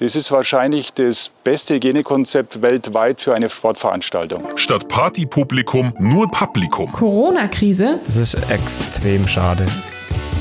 [0.00, 4.44] Das ist wahrscheinlich das beste Hygienekonzept weltweit für eine Sportveranstaltung.
[4.54, 6.92] Statt Partypublikum nur Publikum.
[6.92, 7.98] Corona-Krise.
[8.06, 9.66] Das ist extrem schade.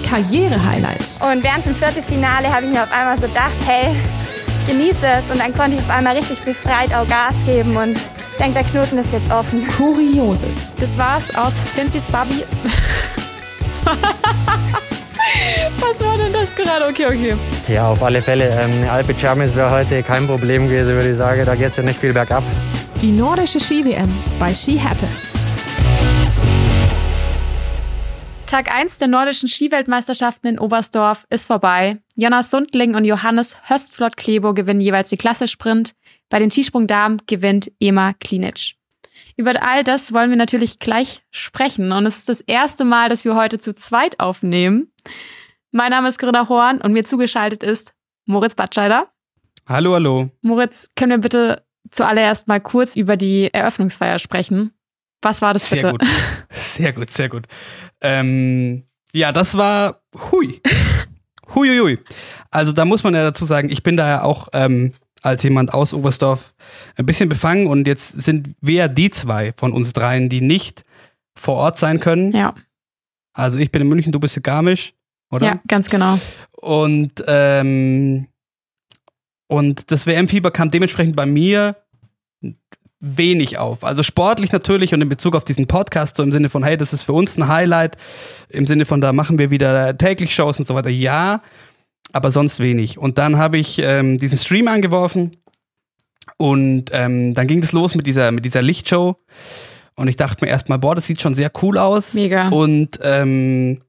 [0.07, 1.23] Karriere-Highlights.
[1.23, 3.95] Und während dem Viertelfinale habe ich mir auf einmal so gedacht, hey,
[4.67, 5.27] genieße es.
[5.31, 8.63] Und dann konnte ich auf einmal richtig befreit auch Gas geben und ich denke, der
[8.63, 9.67] Knoten ist jetzt offen.
[9.69, 10.75] Kurioses.
[10.75, 12.43] Das war's aus Finzys Barbie.
[15.79, 16.85] Was war denn das gerade?
[16.87, 17.35] Okay, okay.
[17.67, 18.49] Ja, auf alle Fälle.
[18.49, 21.45] Ähm, Alpe Chamis wäre heute kein Problem gewesen, würde ich sagen.
[21.45, 22.43] Da geht es ja nicht viel bergab.
[23.01, 25.33] Die nordische Ski-WM bei Ski Happens.
[28.47, 31.97] Tag 1 der nordischen Skiweltmeisterschaften in Oberstdorf ist vorbei.
[32.15, 35.91] Jonas Sundling und Johannes Höstflott-Klebo gewinnen jeweils die Klasse Sprint.
[36.29, 38.76] Bei den Skisprungdamen gewinnt Ema Klinic.
[39.37, 41.91] Über all das wollen wir natürlich gleich sprechen.
[41.91, 44.91] Und es ist das erste Mal, dass wir heute zu zweit aufnehmen.
[45.71, 47.93] Mein Name ist Corinna Horn und mir zugeschaltet ist
[48.25, 49.09] Moritz Batscheider.
[49.67, 50.31] Hallo, hallo.
[50.41, 54.73] Moritz, können wir bitte zuallererst mal kurz über die Eröffnungsfeier sprechen?
[55.21, 55.91] Was war das sehr bitte?
[55.91, 56.07] Gut.
[56.49, 57.45] Sehr gut, sehr gut.
[58.01, 60.61] Ähm, ja, das war hui.
[61.53, 61.99] Huiuiui.
[62.49, 65.73] Also da muss man ja dazu sagen, ich bin da ja auch ähm, als jemand
[65.73, 66.53] aus Oberstdorf
[66.95, 70.83] ein bisschen befangen und jetzt sind wir die zwei von uns dreien, die nicht
[71.35, 72.31] vor Ort sein können.
[72.31, 72.53] Ja.
[73.33, 74.93] Also ich bin in München, du bist in Garmisch,
[75.31, 75.45] oder?
[75.45, 76.17] Ja, ganz genau.
[76.53, 78.27] Und, ähm,
[79.47, 81.75] und das WM-Fieber kam dementsprechend bei mir
[82.99, 83.83] wenig auf.
[83.83, 86.93] Also sportlich natürlich und in Bezug auf diesen Podcast, so im Sinne von, hey, das
[86.93, 87.97] ist für uns ein Highlight,
[88.49, 90.89] im Sinne von, da machen wir wieder täglich Shows und so weiter.
[90.89, 91.41] Ja,
[92.13, 92.97] aber sonst wenig.
[92.97, 95.37] Und dann habe ich ähm, diesen Stream angeworfen
[96.37, 99.17] und ähm, dann ging es los mit dieser, mit dieser Lichtshow.
[99.95, 102.13] Und ich dachte mir erstmal, boah, das sieht schon sehr cool aus.
[102.13, 102.49] Mega.
[102.49, 103.81] Und ähm,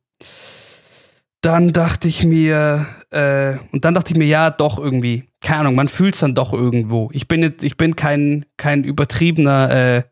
[1.42, 5.74] dann dachte ich mir, äh, und dann dachte ich mir, ja, doch irgendwie, keine Ahnung,
[5.74, 7.10] man fühlt es dann doch irgendwo.
[7.12, 10.02] Ich bin jetzt, ich bin kein, kein übertriebener äh,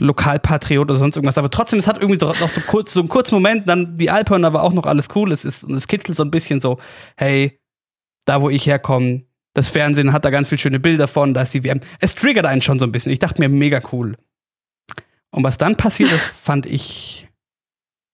[0.00, 3.34] Lokalpatriot oder sonst irgendwas, aber trotzdem, es hat irgendwie noch so kurz, so einen kurzen
[3.34, 5.32] Moment, dann die Alphörner aber auch noch alles cool.
[5.32, 6.78] Es ist, und es kitzelt so ein bisschen so,
[7.16, 7.58] hey,
[8.24, 11.54] da wo ich herkomme, das Fernsehen hat da ganz viele schöne Bilder von, da ist
[11.54, 11.80] die WM.
[11.98, 13.10] Es triggert einen schon so ein bisschen.
[13.10, 14.16] Ich dachte mir, mega cool.
[15.30, 17.26] Und was dann passiert ist, fand ich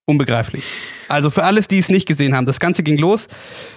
[0.05, 0.63] unbegreiflich.
[1.07, 3.27] Also für alles, die es nicht gesehen haben, das Ganze ging los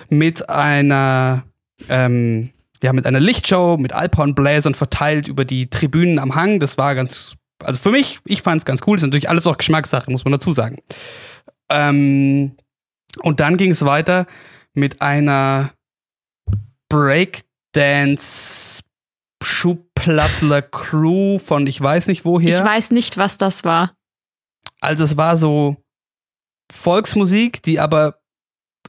[0.09, 1.45] mit einer,
[1.89, 2.51] ähm,
[2.83, 6.61] ja, mit einer Lichtshow, mit Alphornbläsern verteilt über die Tribünen am Hang.
[6.61, 8.97] Das war ganz, also für mich, ich fand es ganz cool.
[8.97, 10.79] Das ist natürlich alles auch Geschmackssache, muss man dazu sagen.
[11.69, 12.57] Ähm,
[13.23, 14.27] und dann ging es weiter
[14.75, 15.73] mit einer
[16.89, 18.83] Breakdance
[19.43, 22.59] Schuhplattler Crew von ich weiß nicht woher.
[22.59, 23.95] Ich weiß nicht, was das war.
[24.81, 25.77] Also es war so
[26.73, 28.18] Volksmusik, die aber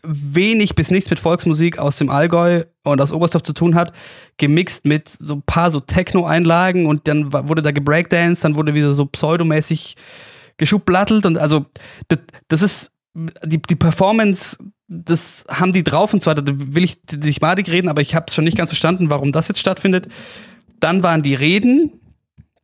[0.04, 3.94] wenig bis nichts mit Volksmusik aus dem Allgäu und aus Oberstdorf zu tun hat,
[4.38, 8.94] gemixt mit so ein paar so Techno-Einlagen und dann wurde da gebreakdanced, dann wurde wieder
[8.94, 9.96] so pseudomäßig
[10.58, 11.66] geschublattelt und also
[12.08, 12.92] das, das ist
[13.46, 17.90] die, die Performance, das haben die drauf und weiter, da will ich nicht madig reden,
[17.90, 20.08] aber ich habe es schon nicht ganz verstanden, warum das jetzt stattfindet.
[20.80, 22.00] Dann waren die Reden,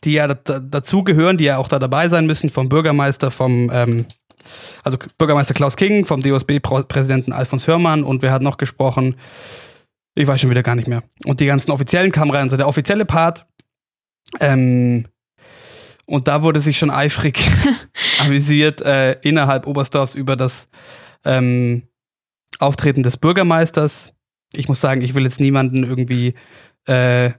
[0.03, 4.05] die ja dazugehören, die ja auch da dabei sein müssen, vom Bürgermeister, vom ähm,
[4.83, 9.15] also Bürgermeister Klaus King, vom DOSB-Präsidenten Alfons Hörmann und wer hat noch gesprochen?
[10.15, 11.03] Ich weiß schon wieder gar nicht mehr.
[11.25, 13.45] Und die ganzen Offiziellen kamen rein, so der offizielle Part.
[14.39, 15.05] Ähm,
[16.05, 17.39] und da wurde sich schon eifrig
[18.19, 20.69] amüsiert äh, innerhalb Oberstdorfs über das
[21.25, 21.83] ähm,
[22.59, 24.13] Auftreten des Bürgermeisters.
[24.53, 26.35] Ich muss sagen, ich will jetzt niemanden irgendwie
[26.85, 27.31] äh,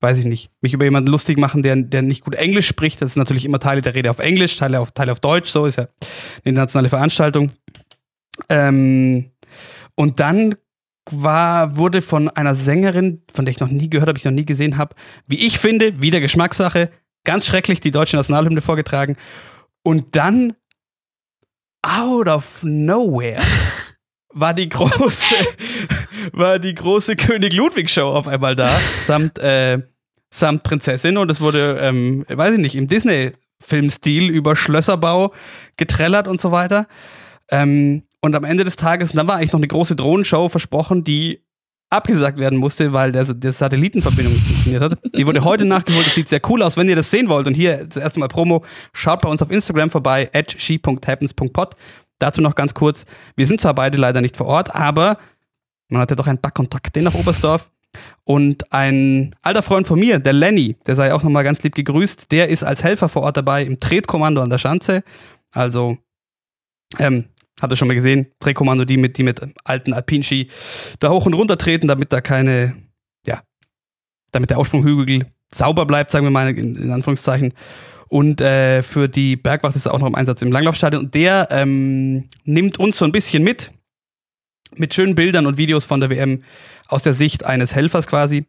[0.00, 3.02] weiß ich nicht, mich über jemanden lustig machen, der, der nicht gut Englisch spricht.
[3.02, 5.66] Das ist natürlich immer Teile der Rede auf Englisch, Teile auf, Teile auf Deutsch, so
[5.66, 7.52] ist ja eine internationale Veranstaltung.
[8.48, 9.30] Ähm,
[9.94, 10.54] und dann
[11.10, 14.46] war, wurde von einer Sängerin, von der ich noch nie gehört habe, ich noch nie
[14.46, 14.94] gesehen habe,
[15.26, 16.90] wie ich finde, wieder Geschmackssache,
[17.24, 19.16] ganz schrecklich die deutsche Nationalhymne vorgetragen.
[19.82, 20.54] Und dann
[21.82, 23.42] out of nowhere
[24.34, 25.34] war die große,
[26.32, 29.78] war die große König Ludwig Show auf einmal da, samt, äh,
[30.30, 35.32] samt Prinzessin und es wurde, ähm, weiß ich nicht, im Disney-Filmstil über Schlösserbau
[35.76, 36.86] getrellert und so weiter.
[37.50, 41.44] Ähm, und am Ende des Tages, dann war eigentlich noch eine große Drohnenshow versprochen, die
[41.90, 44.98] abgesagt werden musste, weil der, der Satellitenverbindung nicht funktioniert hat.
[45.16, 46.76] Die wurde heute nachgeholt, das sieht sehr cool aus.
[46.76, 49.50] Wenn ihr das sehen wollt und hier das erste Mal Promo, schaut bei uns auf
[49.50, 51.76] Instagram vorbei, at she.happens.pod.
[52.18, 53.04] Dazu noch ganz kurz,
[53.36, 55.18] wir sind zwar beide leider nicht vor Ort, aber
[55.88, 57.70] man hatte doch einen Backkontakt, den nach Oberstdorf.
[58.24, 62.30] Und ein alter Freund von mir, der Lenny, der sei auch nochmal ganz lieb gegrüßt,
[62.30, 65.02] der ist als Helfer vor Ort dabei im Tretkommando an der Schanze.
[65.52, 65.96] Also
[66.98, 67.24] ähm,
[67.60, 68.26] Habt ihr schon mal gesehen?
[68.40, 70.48] Drehkommando, die mit, die mit alten Alpinski
[71.00, 72.76] da hoch und runter treten, damit da keine,
[73.26, 73.42] ja,
[74.32, 77.54] damit der Aufsprunghügel sauber bleibt, sagen wir mal in, in Anführungszeichen.
[78.08, 81.06] Und äh, für die Bergwacht ist er auch noch im Einsatz im Langlaufstadion.
[81.06, 83.72] Und der ähm, nimmt uns so ein bisschen mit,
[84.76, 86.42] mit schönen Bildern und Videos von der WM
[86.88, 88.46] aus der Sicht eines Helfers quasi.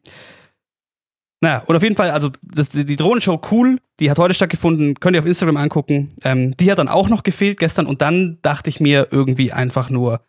[1.42, 5.16] Naja, und auf jeden Fall, also das, die Drohnenshow cool, die hat heute stattgefunden, könnt
[5.16, 6.16] ihr auf Instagram angucken.
[6.24, 9.90] Ähm, die hat dann auch noch gefehlt gestern und dann dachte ich mir irgendwie einfach
[9.90, 10.22] nur,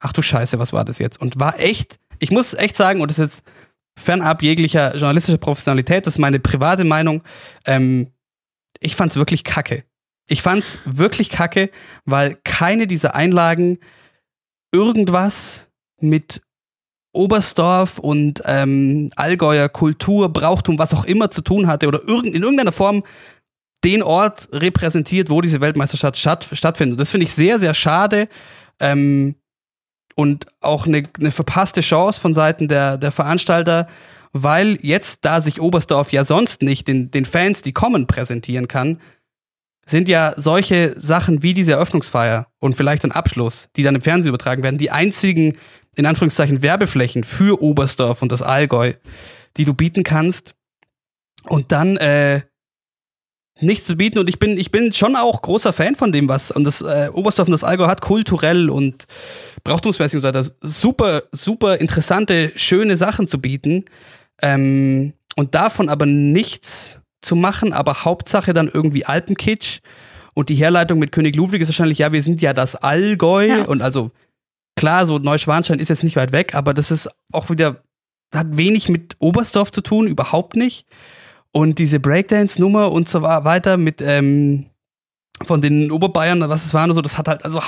[0.00, 1.20] ach du Scheiße, was war das jetzt?
[1.20, 3.44] Und war echt, ich muss echt sagen, und das ist jetzt
[3.96, 7.22] fernab jeglicher journalistischer Professionalität, das ist meine private Meinung,
[7.66, 8.08] ähm,
[8.80, 9.84] ich fand's wirklich kacke.
[10.28, 11.70] Ich fand's wirklich kacke,
[12.06, 13.78] weil keine dieser Einlagen
[14.74, 15.68] irgendwas
[16.00, 16.42] mit
[17.12, 22.42] Oberstdorf und ähm, Allgäuer Kultur, Brauchtum, was auch immer zu tun hatte oder irg in
[22.42, 23.04] irgendeiner Form
[23.84, 26.98] den Ort repräsentiert, wo diese Weltmeisterschaft statt stattfindet.
[26.98, 28.28] Das finde ich sehr, sehr schade
[28.80, 29.36] ähm,
[30.16, 33.86] und auch eine, eine verpasste Chance von Seiten der, der Veranstalter,
[34.32, 38.98] weil jetzt, da sich Oberstdorf ja sonst nicht den, den Fans, die kommen, präsentieren kann,
[39.86, 44.30] sind ja solche Sachen wie diese Eröffnungsfeier und vielleicht ein Abschluss, die dann im Fernsehen
[44.30, 45.58] übertragen werden, die einzigen
[45.96, 48.94] in Anführungszeichen Werbeflächen für Oberstdorf und das Allgäu,
[49.56, 50.54] die du bieten kannst.
[51.46, 52.42] Und dann äh,
[53.60, 54.18] nichts zu bieten.
[54.18, 57.10] Und ich bin, ich bin schon auch großer Fan von dem, was und das äh,
[57.12, 59.04] Oberstdorf und das Allgäu hat kulturell und
[59.62, 63.84] brauchtumsmäßig und so weiter super, super interessante, schöne Sachen zu bieten.
[64.42, 69.80] Ähm, und davon aber nichts zu machen, aber Hauptsache dann irgendwie Alpenkitsch.
[70.34, 73.64] Und die Herleitung mit König Ludwig ist wahrscheinlich, ja, wir sind ja das Allgäu ja.
[73.64, 74.10] und also
[74.76, 77.82] klar, so Neuschwanstein ist jetzt nicht weit weg, aber das ist auch wieder,
[78.34, 80.86] hat wenig mit Oberstdorf zu tun, überhaupt nicht.
[81.52, 84.66] Und diese Breakdance-Nummer und so weiter mit ähm,
[85.44, 87.60] von den Oberbayern, was es war und so, das hat halt, also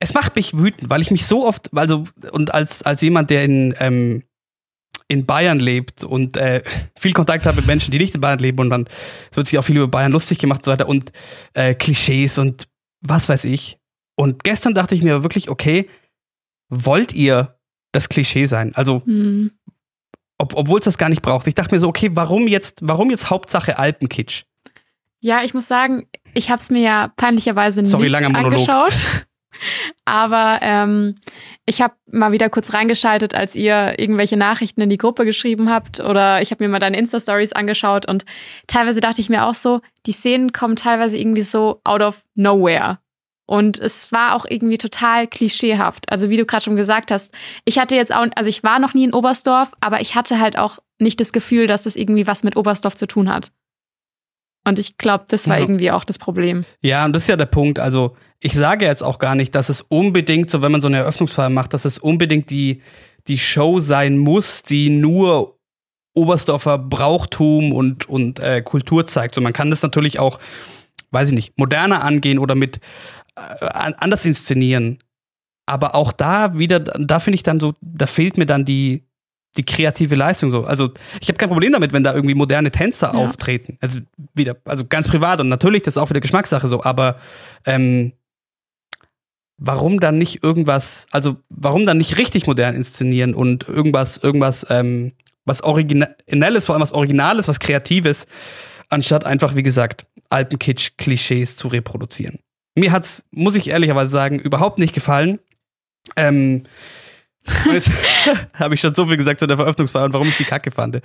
[0.00, 3.44] es macht mich wütend, weil ich mich so oft, also und als, als jemand, der
[3.44, 4.22] in, ähm,
[5.12, 6.62] in Bayern lebt und äh,
[6.98, 8.88] viel Kontakt hat mit Menschen, die nicht in Bayern leben und dann
[9.34, 11.12] wird sich auch viel über Bayern lustig gemacht und so weiter und
[11.52, 12.66] äh, Klischees und
[13.02, 13.78] was weiß ich.
[14.16, 15.86] Und gestern dachte ich mir wirklich, okay,
[16.70, 17.58] wollt ihr
[17.92, 18.74] das Klischee sein?
[18.74, 19.50] Also, mhm.
[20.38, 21.46] ob, obwohl es das gar nicht braucht.
[21.46, 24.44] Ich dachte mir so, okay, warum jetzt, warum jetzt Hauptsache Alpenkitsch?
[25.20, 28.94] Ja, ich muss sagen, ich habe es mir ja peinlicherweise Sorry, nicht angeschaut.
[30.04, 31.14] Aber ähm,
[31.66, 36.00] ich habe mal wieder kurz reingeschaltet, als ihr irgendwelche Nachrichten in die Gruppe geschrieben habt
[36.00, 38.24] oder ich habe mir mal deine Insta-Stories angeschaut und
[38.66, 42.98] teilweise dachte ich mir auch so, die Szenen kommen teilweise irgendwie so out of nowhere.
[43.46, 46.10] Und es war auch irgendwie total klischeehaft.
[46.10, 47.34] Also wie du gerade schon gesagt hast,
[47.64, 50.56] ich hatte jetzt auch, also ich war noch nie in Oberstdorf, aber ich hatte halt
[50.58, 53.52] auch nicht das Gefühl, dass es irgendwie was mit Oberstdorf zu tun hat.
[54.64, 55.62] Und ich glaube, das war ja.
[55.62, 56.64] irgendwie auch das Problem.
[56.82, 57.78] Ja, und das ist ja der Punkt.
[57.78, 60.98] Also ich sage jetzt auch gar nicht, dass es unbedingt, so wenn man so eine
[60.98, 62.82] Eröffnungsfeier macht, dass es unbedingt die,
[63.26, 65.58] die Show sein muss, die nur
[66.14, 69.34] Oberstdorfer Brauchtum und, und äh, Kultur zeigt.
[69.34, 70.38] So, man kann das natürlich auch,
[71.10, 72.80] weiß ich nicht, moderner angehen oder mit
[73.36, 74.98] äh, anders inszenieren.
[75.66, 79.04] Aber auch da wieder, da finde ich dann so, da fehlt mir dann die,
[79.56, 80.64] die kreative Leistung so.
[80.64, 80.90] Also
[81.20, 83.18] ich habe kein Problem damit, wenn da irgendwie moderne Tänzer ja.
[83.18, 83.78] auftreten.
[83.80, 84.00] Also
[84.34, 87.16] wieder, also ganz privat und natürlich, das ist auch wieder Geschmackssache so, aber
[87.66, 88.12] ähm,
[89.58, 95.12] warum dann nicht irgendwas, also warum dann nicht richtig modern inszenieren und irgendwas, irgendwas, ähm,
[95.44, 98.26] was Originelles, vor allem was Originales, was Kreatives,
[98.88, 102.38] anstatt einfach, wie gesagt, Alpenkitsch-Klischees zu reproduzieren.
[102.74, 105.40] Mir hat's, muss ich ehrlicherweise sagen, überhaupt nicht gefallen.
[106.16, 106.64] Ähm,
[107.66, 107.90] und jetzt
[108.54, 111.00] habe ich schon so viel gesagt zu der Veröffentlichungsfeier und warum ich die Kacke fand.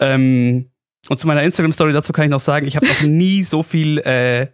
[0.00, 0.70] Ähm,
[1.08, 3.98] und zu meiner Instagram-Story dazu kann ich noch sagen, ich habe noch nie so viel
[3.98, 4.48] äh,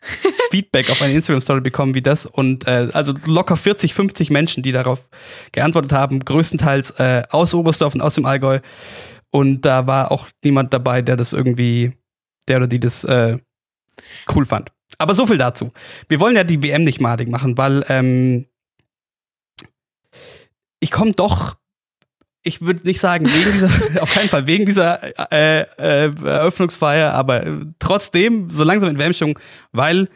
[0.50, 2.26] Feedback auf eine Instagram-Story bekommen wie das.
[2.26, 5.08] Und äh, also locker 40, 50 Menschen, die darauf
[5.52, 8.60] geantwortet haben, größtenteils äh, aus Oberstdorf und aus dem Allgäu.
[9.30, 11.92] Und da war auch niemand dabei, der das irgendwie,
[12.48, 13.38] der oder die das äh,
[14.34, 14.70] cool fand.
[14.98, 15.72] Aber so viel dazu.
[16.08, 18.46] Wir wollen ja die WM nicht madig machen, weil ähm,
[20.80, 21.56] ich komme doch,
[22.42, 23.70] ich würde nicht sagen, wegen dieser,
[24.02, 25.00] auf keinen Fall wegen dieser
[25.32, 27.44] äh, äh, Eröffnungsfeier, aber
[27.78, 29.38] trotzdem so langsam in WM-Stimmung,
[29.72, 30.08] weil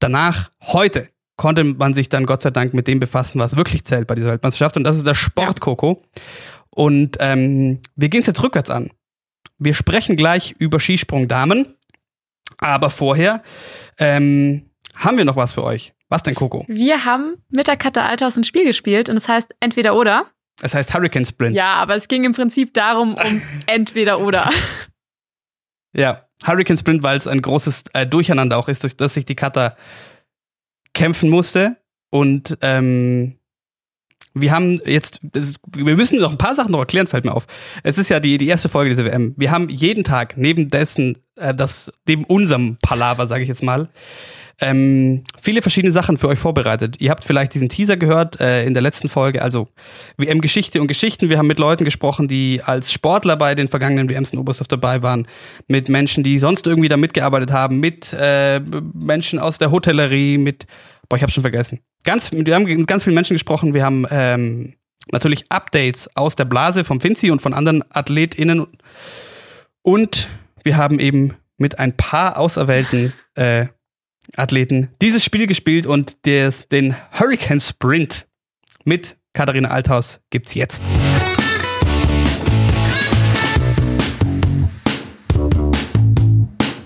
[0.00, 4.06] danach, heute, konnte man sich dann Gott sei Dank mit dem befassen, was wirklich zählt
[4.06, 4.76] bei dieser Weltmeisterschaft.
[4.76, 6.02] Und das ist der Sportkoko.
[6.68, 8.90] Und ähm, wir gehen es jetzt rückwärts an.
[9.58, 11.74] Wir sprechen gleich über Skisprung Damen.
[12.58, 13.42] Aber vorher
[13.98, 15.94] ähm, haben wir noch was für euch.
[16.10, 16.64] Was denn, Coco?
[16.66, 20.26] Wir haben mit der Katze Althaus ein Spiel gespielt und es heißt entweder oder.
[20.60, 21.54] Es heißt Hurricane Sprint.
[21.54, 24.50] Ja, aber es ging im Prinzip darum, um entweder oder.
[25.92, 29.36] Ja, Hurricane Sprint, weil es ein großes äh, Durcheinander auch ist, durch das sich die
[29.36, 29.76] Cutter
[30.94, 31.76] kämpfen musste.
[32.10, 33.36] Und ähm,
[34.34, 37.46] wir haben jetzt, das, wir müssen noch ein paar Sachen noch erklären, fällt mir auf.
[37.84, 39.34] Es ist ja die, die erste Folge dieser WM.
[39.36, 43.88] Wir haben jeden Tag neben dessen, äh, das, neben unserem Palaver, sage ich jetzt mal,
[44.60, 47.00] ähm, viele verschiedene Sachen für euch vorbereitet.
[47.00, 49.68] Ihr habt vielleicht diesen Teaser gehört äh, in der letzten Folge, also
[50.18, 51.30] WM Geschichte und Geschichten.
[51.30, 55.02] Wir haben mit Leuten gesprochen, die als Sportler bei den vergangenen WMs in Oberstdorf dabei
[55.02, 55.26] waren,
[55.66, 58.60] mit Menschen, die sonst irgendwie da mitgearbeitet haben, mit äh,
[58.92, 60.66] Menschen aus der Hotellerie, mit,
[61.08, 61.80] boah, ich habe schon vergessen.
[62.04, 63.72] Ganz, wir haben mit ganz vielen Menschen gesprochen.
[63.72, 64.74] Wir haben ähm,
[65.10, 68.66] natürlich Updates aus der Blase vom Finzi und von anderen AthletInnen.
[69.82, 70.28] Und
[70.62, 73.66] wir haben eben mit ein paar auserwählten äh,
[74.36, 78.26] Athleten dieses Spiel gespielt und des, den Hurricane Sprint
[78.84, 80.82] mit Katharina Althaus gibt's jetzt.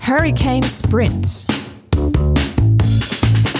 [0.01, 1.47] Hurricane Sprint.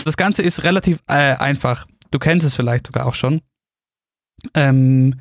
[0.05, 1.87] Das Ganze ist relativ äh, einfach.
[2.11, 3.41] Du kennst es vielleicht sogar auch schon.
[4.53, 5.19] Ähm,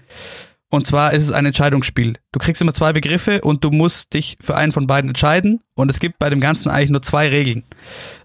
[0.74, 2.14] und zwar ist es ein Entscheidungsspiel.
[2.32, 5.60] Du kriegst immer zwei Begriffe und du musst dich für einen von beiden entscheiden.
[5.74, 7.62] Und es gibt bei dem Ganzen eigentlich nur zwei Regeln.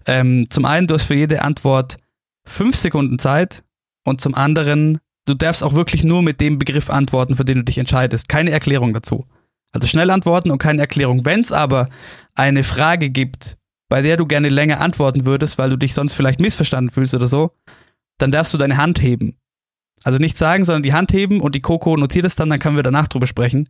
[0.04, 1.96] Ähm, zum einen, du hast für jede Antwort
[2.44, 3.62] fünf Sekunden Zeit.
[4.04, 7.64] Und zum anderen, du darfst auch wirklich nur mit dem Begriff antworten, für den du
[7.64, 8.28] dich entscheidest.
[8.28, 9.26] Keine Erklärung dazu.
[9.72, 11.24] Also schnell antworten und keine Erklärung.
[11.24, 11.86] Wenn es aber
[12.34, 16.40] eine Frage gibt, bei der du gerne länger antworten würdest, weil du dich sonst vielleicht
[16.40, 17.52] missverstanden fühlst oder so,
[18.18, 19.36] dann darfst du deine Hand heben.
[20.02, 22.76] Also nicht sagen, sondern die Hand heben und die Coco notiert es dann, dann können
[22.76, 23.68] wir danach drüber sprechen.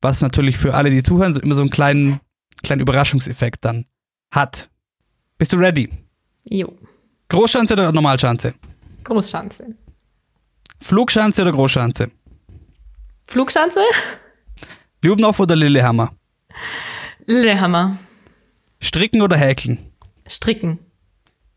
[0.00, 2.20] Was natürlich für alle, die zuhören, so immer so einen kleinen,
[2.62, 3.86] kleinen Überraschungseffekt dann
[4.32, 4.68] hat.
[5.38, 5.90] Bist du ready?
[6.44, 6.76] Jo.
[7.28, 8.54] Großschanze oder Normalschanze?
[9.04, 9.74] Großschanze.
[10.80, 12.10] Flugschanze oder Großschanze?
[13.26, 13.80] Flugschanze?
[15.02, 16.14] Ljubenhoff oder Lillehammer?
[17.26, 17.98] Lillehammer.
[18.82, 19.78] Stricken oder Häkeln?
[20.26, 20.78] Stricken.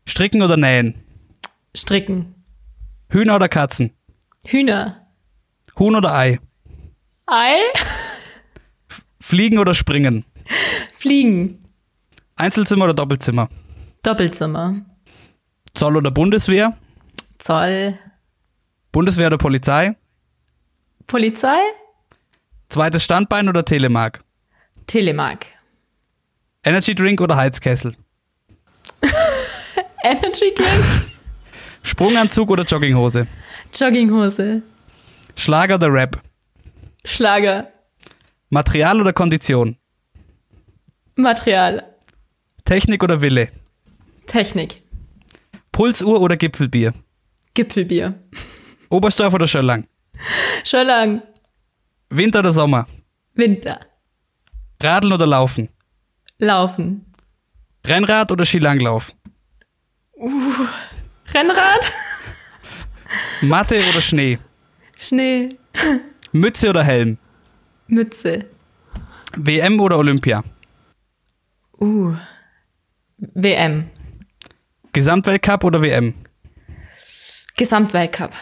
[0.06, 0.94] Stricken oder Nähen?
[1.76, 2.34] Stricken.
[3.10, 3.92] Hühner oder Katzen?
[4.44, 5.06] Hühner.
[5.78, 6.38] Huhn oder Ei?
[7.26, 7.58] Ei.
[9.20, 10.24] Fliegen oder springen?
[10.94, 11.60] Fliegen.
[12.36, 13.48] Einzelzimmer oder Doppelzimmer?
[14.02, 14.84] Doppelzimmer.
[15.74, 16.76] Zoll oder Bundeswehr?
[17.38, 17.98] Zoll.
[18.92, 19.96] Bundeswehr oder Polizei?
[21.06, 21.58] Polizei.
[22.68, 24.22] Zweites Standbein oder Telemark?
[24.86, 25.46] Telemark.
[26.64, 27.94] Energy Drink oder Heizkessel?
[30.02, 31.07] Energy Drink.
[31.82, 33.26] Sprunganzug oder Jogginghose?
[33.74, 34.62] Jogginghose.
[35.36, 36.20] Schlager oder Rap?
[37.04, 37.72] Schlager.
[38.50, 39.76] Material oder Kondition?
[41.16, 41.82] Material.
[42.64, 43.48] Technik oder Wille?
[44.26, 44.82] Technik.
[45.72, 46.92] Pulsuhr oder Gipfelbier?
[47.54, 48.14] Gipfelbier.
[48.90, 49.86] Oberstdorf oder Schöllang?
[50.64, 51.22] Schöllang.
[52.10, 52.86] Winter oder Sommer?
[53.34, 53.80] Winter.
[54.82, 55.68] Radeln oder Laufen?
[56.38, 57.04] Laufen.
[57.86, 59.12] Rennrad oder Skilanglauf?
[61.34, 61.92] Rennrad.
[63.42, 64.38] Matte oder Schnee?
[64.98, 65.50] Schnee.
[66.32, 67.18] Mütze oder Helm?
[67.86, 68.46] Mütze.
[69.36, 70.42] WM oder Olympia?
[71.80, 72.14] Uh.
[73.18, 73.90] WM.
[74.92, 76.14] Gesamtweltcup oder WM?
[77.56, 78.32] Gesamtweltcup.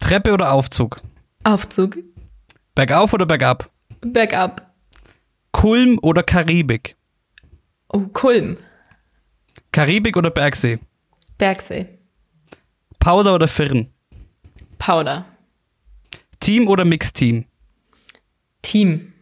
[0.00, 1.00] Treppe oder Aufzug?
[1.44, 1.98] Aufzug.
[2.74, 3.70] Bergauf oder bergab?
[4.00, 4.70] Bergab.
[5.52, 6.96] Kulm oder Karibik?
[7.88, 8.58] Oh, Kulm.
[9.72, 10.78] Karibik oder Bergsee?
[11.38, 11.86] Bergsee.
[12.98, 13.92] Powder oder Firn?
[14.78, 15.26] Powder.
[16.40, 17.44] Team oder Mixteam?
[18.62, 19.12] Team.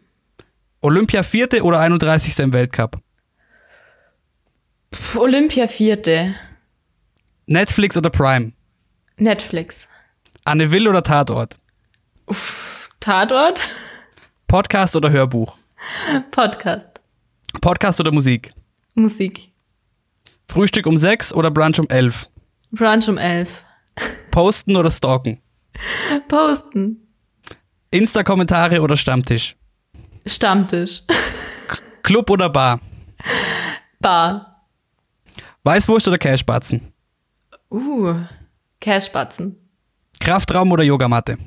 [0.80, 2.38] Olympia vierte oder 31.
[2.40, 2.98] im Weltcup?
[4.94, 6.34] Pff, Olympia vierte.
[7.46, 8.52] Netflix oder Prime?
[9.16, 9.88] Netflix.
[10.44, 11.56] Anne Will oder Tatort?
[13.00, 13.68] Tatort.
[14.46, 15.56] Podcast oder Hörbuch?
[16.30, 17.00] Podcast.
[17.60, 18.52] Podcast oder Musik?
[18.94, 19.53] Musik.
[20.48, 22.28] Frühstück um 6 oder Brunch um 11?
[22.70, 23.64] Brunch um elf.
[24.30, 25.40] Posten oder stalken?
[26.28, 27.06] Posten.
[27.90, 29.56] Insta-Kommentare oder Stammtisch?
[30.26, 31.02] Stammtisch.
[32.02, 32.80] Club oder Bar?
[34.00, 34.66] Bar.
[35.62, 36.92] Weißwurst oder Cashbatzen?
[37.70, 38.14] Uh.
[38.80, 39.56] Cashbatzen.
[40.20, 41.38] Kraftraum oder Yogamatte?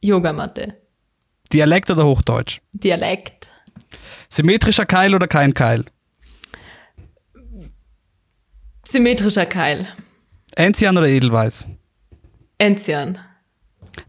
[0.00, 0.76] Yogamatte.
[1.52, 2.60] Dialekt oder Hochdeutsch?
[2.72, 3.52] Dialekt.
[4.28, 5.84] Symmetrischer Keil oder kein Keil?
[8.84, 9.88] Symmetrischer Keil.
[10.56, 11.66] Enzian oder Edelweiß?
[12.58, 13.18] Enzian.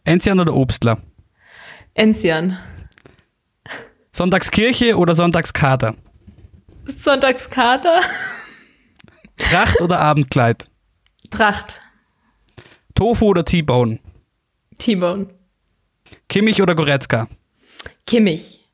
[0.04, 1.02] Enzian oder Obstler?
[1.94, 2.58] Enzian.
[4.12, 5.96] Sonntagskirche oder Sonntagskater?
[6.86, 8.02] Sonntagskater.
[9.38, 10.70] Tracht oder Abendkleid?
[11.30, 11.80] Tracht.
[12.94, 14.00] Tofu oder T-Bone?
[14.78, 15.30] T-Bone.
[16.30, 17.28] Kimmich oder Goretzka?
[18.06, 18.70] Kimmich.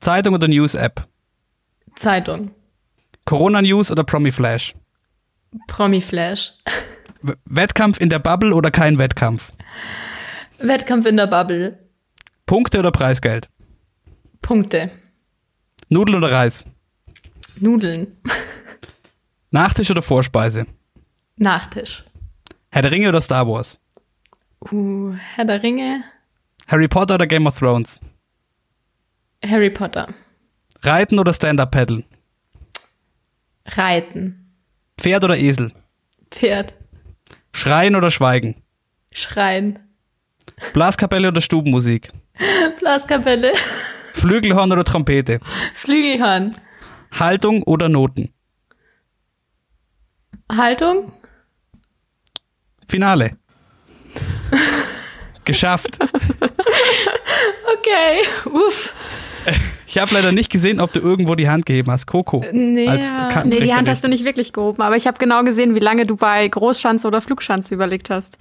[0.00, 1.08] Zeitung oder News-App?
[1.96, 2.50] Zeitung.
[3.24, 4.74] Corona-News oder Promi-Flash?
[5.66, 6.52] Promi-Flash.
[7.44, 9.52] Wettkampf in der Bubble oder kein Wettkampf?
[10.58, 11.78] Wettkampf in der Bubble.
[12.46, 13.48] Punkte oder Preisgeld?
[14.42, 14.90] Punkte.
[15.88, 16.64] Nudeln oder Reis?
[17.60, 18.16] Nudeln.
[19.50, 20.66] Nachtisch oder Vorspeise?
[21.36, 22.04] Nachtisch.
[22.70, 23.78] Herr der Ringe oder Star Wars?
[24.70, 26.04] Uh, Herr der Ringe.
[26.66, 28.00] Harry Potter oder Game of Thrones?
[29.44, 30.12] Harry Potter.
[30.82, 32.04] Reiten oder Stand-Up paddeln?
[33.66, 34.43] Reiten.
[34.98, 35.72] Pferd oder Esel?
[36.30, 36.74] Pferd.
[37.52, 38.62] Schreien oder Schweigen?
[39.12, 39.78] Schreien.
[40.72, 42.10] Blaskapelle oder Stubenmusik?
[42.80, 43.52] Blaskapelle.
[44.14, 45.40] Flügelhorn oder Trompete?
[45.74, 46.56] Flügelhorn.
[47.12, 48.32] Haltung oder Noten?
[50.50, 51.12] Haltung.
[52.88, 53.36] Finale.
[55.44, 55.98] Geschafft.
[57.78, 58.22] Okay.
[58.46, 58.94] Uff.
[59.86, 62.06] Ich habe leider nicht gesehen, ob du irgendwo die Hand gegeben hast.
[62.06, 62.44] Coco.
[62.52, 63.28] Nee, als ja.
[63.28, 63.48] Kantentrichterin.
[63.50, 66.06] Nee, die Hand hast du nicht wirklich gehoben, aber ich habe genau gesehen, wie lange
[66.06, 68.38] du bei Großschanze oder Flugschanze überlegt hast.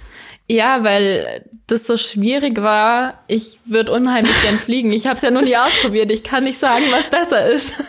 [0.48, 3.24] Ja, weil das so schwierig war.
[3.28, 4.92] Ich würde unheimlich gern fliegen.
[4.94, 6.12] Ich habe es ja noch nie ausprobiert.
[6.12, 7.74] Ich kann nicht sagen, was besser ist.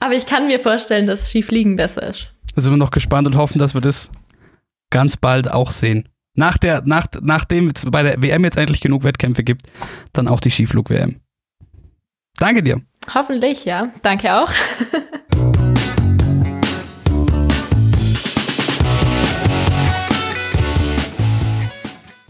[0.00, 2.32] Aber ich kann mir vorstellen, dass Skifliegen besser ist.
[2.54, 4.10] Da sind wir noch gespannt und hoffen, dass wir das
[4.90, 6.08] ganz bald auch sehen.
[6.34, 9.62] Nach der, nach, nachdem es bei der WM jetzt endlich genug Wettkämpfe gibt,
[10.12, 11.20] dann auch die Skiflug-WM.
[12.38, 12.80] Danke dir.
[13.12, 13.90] Hoffentlich, ja.
[14.02, 14.50] Danke auch.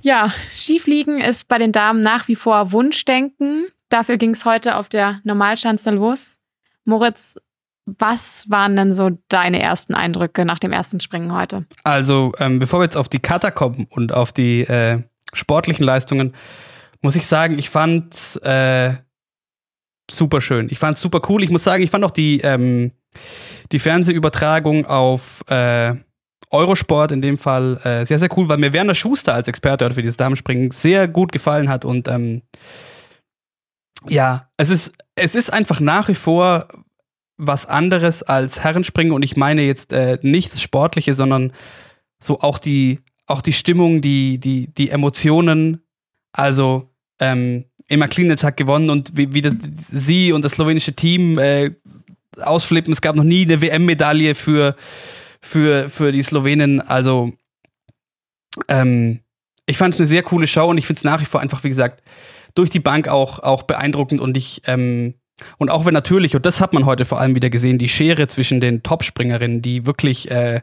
[0.01, 3.67] Ja, Skifliegen ist bei den Damen nach wie vor Wunschdenken.
[3.91, 6.39] Dafür ging es heute auf der Normalschanze los.
[6.87, 7.35] Moritz,
[7.85, 11.67] was waren denn so deine ersten Eindrücke nach dem ersten Springen heute?
[11.85, 15.03] Also, ähm, bevor wir jetzt auf die Kata kommen und auf die äh,
[15.35, 16.35] sportlichen Leistungen,
[17.03, 18.95] muss ich sagen, ich fand's äh,
[20.11, 20.69] super schön.
[20.71, 21.43] Ich fand's super cool.
[21.43, 22.93] Ich muss sagen, ich fand auch die, ähm,
[23.73, 25.95] die Fernsehübertragung auf äh,
[26.51, 30.03] Eurosport in dem Fall äh, sehr, sehr cool, weil mir Werner Schuster als Experte für
[30.03, 32.43] dieses Damenspringen sehr gut gefallen hat und ähm,
[34.09, 36.69] ja, es ist, es ist einfach nach wie vor
[37.37, 41.53] was anderes als Herrenspringen und ich meine jetzt äh, nicht das Sportliche, sondern
[42.23, 45.83] so auch die, auch die Stimmung, die, die, die Emotionen.
[46.33, 46.91] Also
[47.21, 49.55] ähm, Emma Klinic hat gewonnen und wie, wie das,
[49.91, 51.73] sie und das slowenische Team äh,
[52.39, 52.93] ausflippen.
[52.93, 54.75] Es gab noch nie eine WM-Medaille für,
[55.41, 56.81] für, für die Slowenen.
[56.81, 57.33] Also
[58.69, 59.21] ähm,
[59.67, 61.65] ich fand es eine sehr coole Show und ich finde es nach wie vor einfach,
[61.65, 62.03] wie gesagt,
[62.55, 65.15] durch die Bank auch, auch beeindruckend und ich ähm,
[65.59, 68.27] und auch wenn natürlich, und das hat man heute vor allem wieder gesehen, die Schere
[68.27, 70.63] zwischen den Topspringerinnen, die wirklich äh,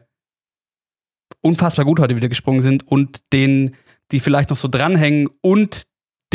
[1.40, 3.74] unfassbar gut heute wieder gesprungen sind, und denen,
[4.12, 5.86] die vielleicht noch so dranhängen und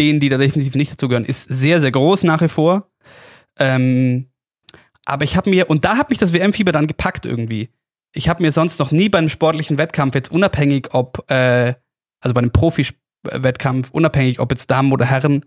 [0.02, 2.90] denen, die da definitiv nicht dazugehören, ist sehr, sehr groß nach wie vor.
[3.60, 4.32] Ähm,
[5.06, 7.70] aber ich habe mir, und da hat mich das WM-Fieber dann gepackt irgendwie.
[8.14, 11.76] Ich habe mir sonst noch nie bei einem sportlichen Wettkampf, jetzt unabhängig ob, äh,
[12.20, 15.46] also bei einem Profi-Wettkampf, unabhängig ob jetzt Damen oder Herren,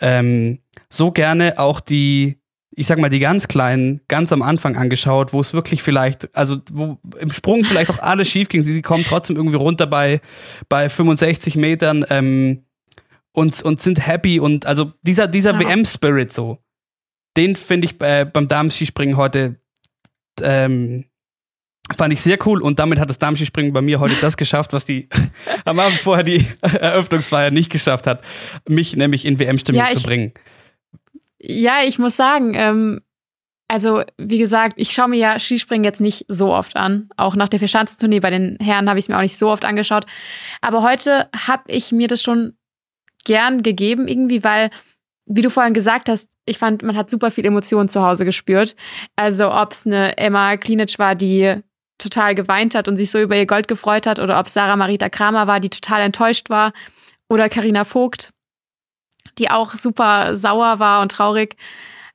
[0.00, 5.32] ähm, so gerne auch die, ich sag mal, die ganz kleinen, ganz am Anfang angeschaut,
[5.32, 8.62] wo es wirklich vielleicht, also wo im Sprung vielleicht auch alles schief ging.
[8.62, 10.20] Sie, sie kommen trotzdem irgendwie runter bei,
[10.68, 12.65] bei 65 Metern ähm,
[13.36, 15.60] und, und sind happy und also dieser, dieser Ja.
[15.60, 16.58] WM-Spirit so,
[17.36, 19.60] den finde ich äh, beim Damenskispringen heute
[20.40, 21.04] ähm,
[21.96, 24.86] fand ich sehr cool und damit hat das Damenskispringen bei mir heute das geschafft, was
[24.86, 25.10] die
[25.66, 28.22] am Abend vorher die Eröffnungsfeier nicht geschafft hat,
[28.66, 30.32] mich nämlich in WM-Stimmung Ja, zu bringen.
[31.38, 33.02] Ja, ich muss sagen, ähm,
[33.68, 37.10] also wie gesagt, ich schaue mir ja Skispringen jetzt nicht so oft an.
[37.18, 39.66] Auch nach der Vierschanzentournee bei den Herren habe ich es mir auch nicht so oft
[39.66, 40.06] angeschaut.
[40.62, 42.56] Aber heute habe ich mir das schon
[43.26, 44.70] gern gegeben irgendwie, weil,
[45.26, 48.76] wie du vorhin gesagt hast, ich fand, man hat super viel Emotionen zu Hause gespürt.
[49.16, 51.56] Also ob es eine Emma Klinic war, die
[51.98, 55.08] total geweint hat und sich so über ihr Gold gefreut hat, oder ob Sarah Marita
[55.08, 56.72] Kramer war, die total enttäuscht war,
[57.28, 58.30] oder Karina Vogt,
[59.38, 61.56] die auch super sauer war und traurig.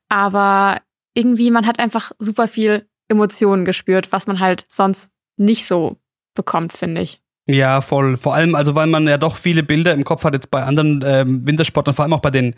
[0.08, 0.82] Aber
[1.14, 5.98] irgendwie, man hat einfach super viel Emotionen gespürt, was man halt sonst nicht so
[6.36, 7.22] bekommt, finde ich.
[7.48, 8.18] Ja, voll.
[8.18, 11.04] Vor allem, also weil man ja doch viele Bilder im Kopf hat jetzt bei anderen
[11.06, 12.56] ähm, Wintersportlern, vor allem auch bei den,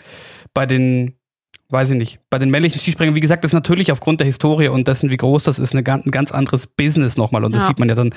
[0.53, 1.15] bei den,
[1.69, 3.15] weiß ich nicht, bei den männlichen Skispringern.
[3.15, 5.83] Wie gesagt, das ist natürlich aufgrund der Historie und dessen, wie groß das ist, eine,
[5.89, 7.43] ein ganz anderes Business nochmal.
[7.43, 7.67] Und das Ja.
[7.69, 8.13] sieht man ja dann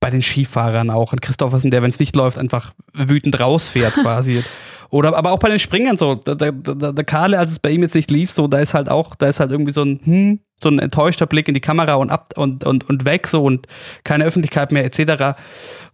[0.00, 1.12] bei den Skifahrern auch.
[1.12, 4.42] Und Christophersen, der, wenn es nicht läuft, einfach wütend rausfährt quasi.
[4.88, 6.14] Oder aber auch bei den Springern so.
[6.16, 8.74] Der, der, der, der Kahle, als es bei ihm jetzt nicht lief, so, da ist
[8.74, 11.60] halt auch, da ist halt irgendwie so ein, hm, so ein enttäuschter Blick in die
[11.60, 13.66] Kamera und ab und, und, und weg so und
[14.02, 15.38] keine Öffentlichkeit mehr, etc.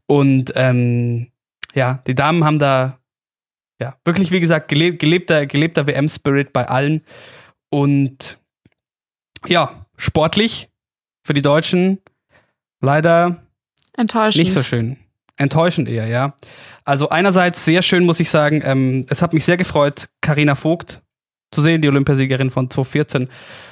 [0.07, 1.31] Und ähm,
[1.75, 2.99] ja, die Damen haben da
[3.81, 7.03] ja wirklich, wie gesagt, geleb, gelebter, gelebter WM-Spirit bei allen.
[7.71, 8.39] Und
[9.47, 10.71] ja, sportlich
[11.23, 11.99] für die Deutschen
[12.81, 13.43] leider
[13.97, 14.45] Enttäuschend.
[14.45, 14.99] nicht so schön.
[15.37, 16.35] Enttäuschend eher, ja.
[16.85, 18.63] Also einerseits sehr schön, muss ich sagen.
[18.65, 21.03] Ähm, es hat mich sehr gefreut, Karina Vogt
[21.51, 23.29] zu sehen, die Olympiasiegerin von 2014,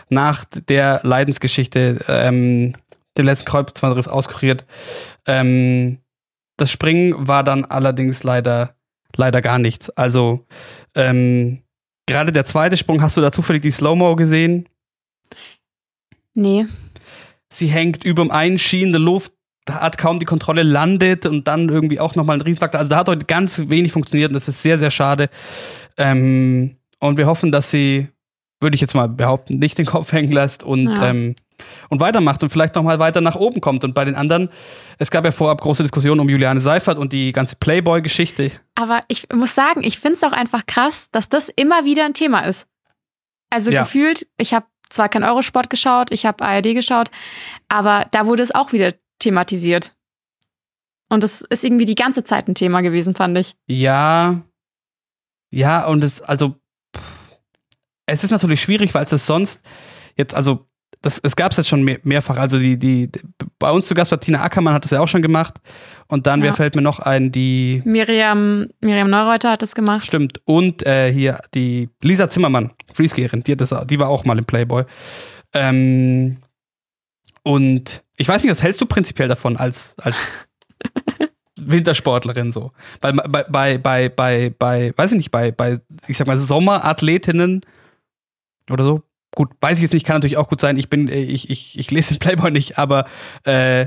[0.09, 2.75] nach der Leidensgeschichte, ähm,
[3.17, 4.65] dem letzten Kreuzbandriss auskuriert.
[5.27, 5.99] Ähm,
[6.57, 8.75] das Springen war dann allerdings leider,
[9.17, 9.91] leider gar nichts.
[9.91, 10.47] Also
[10.95, 11.63] ähm,
[12.07, 14.69] gerade der zweite Sprung, hast du da zufällig die Slow-Mo gesehen?
[16.35, 16.67] Nee.
[17.51, 19.33] Sie hängt über dem einen Ski in der Luft,
[19.69, 22.79] hat kaum die Kontrolle, landet und dann irgendwie auch nochmal ein Riesenfaktor.
[22.81, 25.31] Also da hat heute ganz wenig funktioniert und das ist sehr, sehr schade.
[25.97, 28.09] Ähm, und wir hoffen, dass sie,
[28.61, 31.11] würde ich jetzt mal behaupten, nicht den Kopf hängen lässt und, Ja.
[31.11, 31.35] ähm,
[31.91, 33.85] und weitermacht und vielleicht nochmal weiter nach oben kommt.
[33.85, 34.49] Und bei den anderen,
[34.99, 38.53] es gab ja vorab große Diskussionen um Juliane Seifert und die ganze Playboy-Geschichte.
[38.75, 42.15] Aber ich muss sagen, ich finde es auch einfach krass, dass das immer wieder ein
[42.15, 42.67] Thema ist.
[43.51, 43.83] Also Ja.
[43.83, 47.11] gefühlt, ich habe zwar kein Eurosport geschaut, ich habe ARD geschaut,
[47.69, 49.95] aber da wurde es auch wieder thematisiert.
[51.09, 53.55] Und das ist irgendwie die ganze Zeit ein Thema gewesen, fand ich.
[53.67, 54.43] Ja,
[55.55, 56.57] ja, und es, also,
[56.97, 57.39] pff,
[58.07, 59.61] es ist natürlich schwierig, weil es sonst
[60.17, 60.67] jetzt, also,
[61.05, 62.37] das, es gab es jetzt schon mehr, mehrfach.
[62.37, 63.11] Also, die, die,
[63.59, 65.55] bei uns zu Gast war Tina Ackermann, hat das ja auch schon gemacht.
[66.09, 66.47] Und dann, Ja.
[66.47, 67.31] wer fällt mir noch ein?
[67.33, 70.05] Die, Miriam, Miriam Neureuter hat das gemacht.
[70.07, 74.45] stimmt, und äh, hier die Lisa Zimmermann, Freeskeerin, die, das, die war auch mal im
[74.45, 74.85] Playboy.
[75.53, 76.39] Ähm,
[77.43, 80.17] und ich weiß nicht, was hältst du prinzipiell davon als, als
[81.61, 82.73] Wintersportlerin so?
[83.01, 87.61] Weil bei, bei, bei, bei, bei, weiß ich nicht, bei, bei, ich sag mal, Sommerathletinnen
[88.71, 89.03] oder so.
[89.35, 90.77] Gut, weiß ich jetzt nicht, kann natürlich auch gut sein.
[90.77, 93.07] Ich bin, äh, ich, ich, ich lese den Playboy nicht, aber
[93.45, 93.87] äh,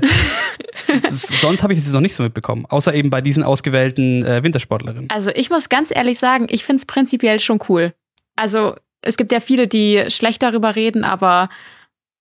[1.40, 2.66] sonst habe ich das jetzt noch nicht so mitbekommen.
[2.66, 5.10] Außer eben bei diesen ausgewählten äh, Wintersportlerinnen.
[5.10, 7.94] Also ich muss ganz ehrlich sagen, ich finde es prinzipiell schon cool.
[8.36, 11.48] Also es gibt ja viele, die schlecht darüber reden, aber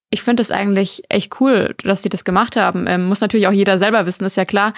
[0.09, 2.87] ich finde es eigentlich echt cool, dass die das gemacht haben.
[2.87, 4.73] Ähm, muss natürlich auch jeder selber wissen, ist ja klar.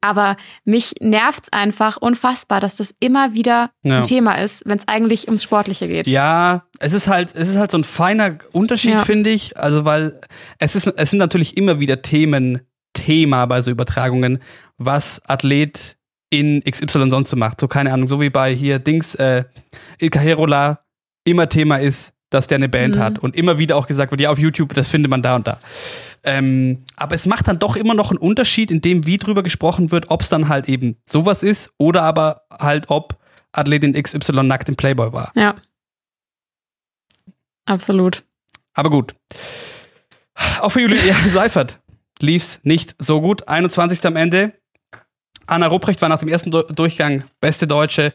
[0.00, 3.98] Aber mich nervt's einfach unfassbar, dass das immer wieder Ja.
[3.98, 6.06] ein Thema ist, wenn es eigentlich ums Sportliche geht.
[6.06, 9.04] Ja, es ist halt, es ist halt so ein feiner Unterschied, Ja.
[9.04, 9.56] finde ich.
[9.58, 10.18] Also, weil
[10.58, 12.60] es ist, es sind natürlich immer wieder Themen,
[12.94, 14.40] Thema bei so Übertragungen,
[14.78, 15.96] was Athlet
[16.30, 17.60] in XY sonst so macht.
[17.60, 19.44] So, keine Ahnung, so wie bei hier Dings, äh,
[19.98, 20.80] Ilka Herola
[21.24, 23.00] immer Thema ist, dass der eine Band Mhm.
[23.00, 25.46] hat und immer wieder auch gesagt wird, ja, auf YouTube, das findet man da und
[25.46, 25.58] da.
[26.22, 29.90] Ähm, aber es macht dann doch immer noch einen Unterschied, in dem, wie drüber gesprochen
[29.90, 33.18] wird, ob es dann halt eben sowas ist oder aber halt, ob
[33.52, 35.32] Athletin XY nackt im Playboy war.
[35.34, 35.54] Ja.
[37.64, 38.24] Absolut.
[38.74, 39.14] Aber gut.
[40.60, 41.78] Auch für Juliane Seifert
[42.20, 43.48] lief's nicht so gut.
[43.48, 44.04] 21.
[44.06, 44.52] am Ende.
[45.46, 48.14] Anna Rupprecht war nach dem ersten Du- Durchgang beste Deutsche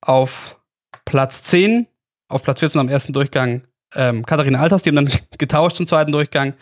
[0.00, 0.60] auf
[1.04, 1.86] Platz 10.
[2.28, 4.82] Auf Platz 14 am ersten Durchgang ähm, Katharina Althaus.
[4.82, 6.54] Die haben dann getauscht zum zweiten Durchgang.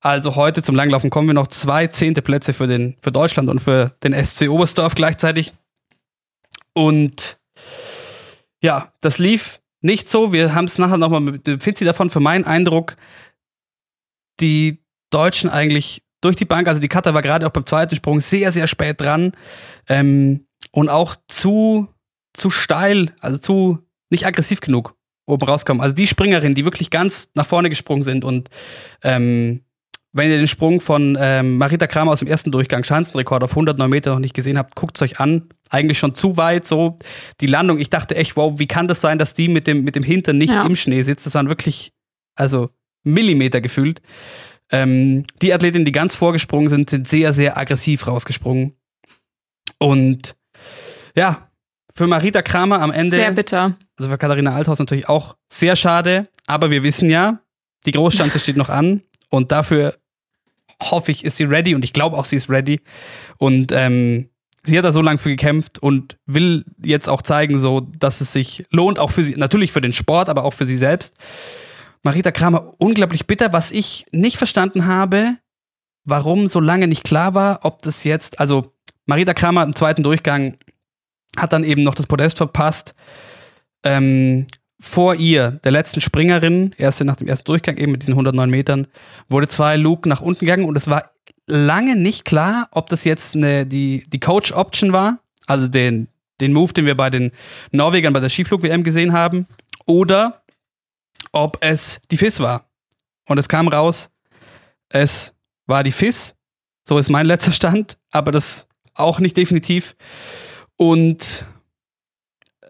[0.00, 3.60] Also heute zum Langlaufen kommen wir noch zwei zehnte Plätze für, den, für Deutschland und
[3.60, 5.52] für den SC Oberstdorf gleichzeitig.
[6.74, 7.38] Und
[8.62, 10.32] ja, das lief nicht so.
[10.32, 12.10] Wir haben es nachher nochmal mit dem Fitzi davon.
[12.10, 12.96] Für meinen Eindruck,
[14.40, 18.20] die Deutschen eigentlich durch die Bank, also die Cutter war gerade auch beim zweiten Sprung
[18.20, 19.32] sehr, sehr spät dran
[19.88, 21.88] ähm, und auch zu,
[22.34, 23.78] zu steil, also zu
[24.10, 25.80] nicht aggressiv genug oben rauskommen.
[25.80, 28.48] Also die Springerinnen, die wirklich ganz nach vorne gesprungen sind und
[29.02, 29.62] ähm,
[30.12, 33.90] wenn ihr den Sprung von ähm, Marita Kramer aus dem ersten Durchgang, Schanzenrekord auf 109
[33.90, 35.48] Meter noch nicht gesehen habt, guckt es euch an.
[35.70, 36.96] Eigentlich schon zu weit so.
[37.40, 39.94] Die Landung, ich dachte echt, wow, wie kann das sein, dass die mit dem, mit
[39.96, 40.64] dem Hintern nicht Ja.
[40.64, 41.26] im Schnee sitzt?
[41.26, 41.92] Das waren wirklich,
[42.34, 42.70] also
[43.04, 44.00] Millimeter gefühlt.
[44.72, 48.72] Ähm, die Athletinnen, die ganz vorgesprungen sind, sind sehr, sehr aggressiv rausgesprungen.
[49.78, 50.34] Und
[51.14, 51.48] ja,
[51.94, 53.76] für Marita Kramer am Ende, Sehr bitter.
[53.96, 57.40] also für Katharina Althaus natürlich auch sehr schade, aber wir wissen ja,
[57.86, 59.96] die Großschanze steht noch an und dafür
[60.82, 62.80] hoffe ich, ist sie ready und ich glaube auch, sie ist ready.
[63.38, 64.28] Und ähm,
[64.64, 68.32] sie hat da so lange für gekämpft und will jetzt auch zeigen, so, dass es
[68.32, 71.14] sich lohnt, auch für sie, natürlich für den Sport, aber auch für sie selbst.
[72.02, 75.38] Marita Kramer, unglaublich bitter, was ich nicht verstanden habe,
[76.04, 78.72] warum so lange nicht klar war, ob das jetzt, also
[79.06, 80.56] Marita Kramer im zweiten Durchgang
[81.36, 82.94] hat dann eben noch das Podest verpasst.
[83.84, 84.46] Ähm,
[84.78, 88.86] vor ihr, der letzten Springerin, erste nach dem ersten Durchgang eben mit diesen 109 Metern,
[89.28, 91.10] wurde zwei Luke nach unten gegangen und es war
[91.46, 96.08] lange nicht klar, ob das jetzt eine, die, die Coach-Option war, also den,
[96.40, 97.32] den Move, den wir bei den
[97.70, 99.46] Norwegern bei der Skiflug-WM gesehen haben,
[99.86, 100.42] oder
[101.32, 102.68] ob es die FIS war.
[103.28, 104.10] Und es kam raus,
[104.88, 105.34] es
[105.66, 106.34] war die FIS.
[106.84, 109.96] So ist mein letzter Stand, aber das auch nicht definitiv.
[110.76, 111.44] Und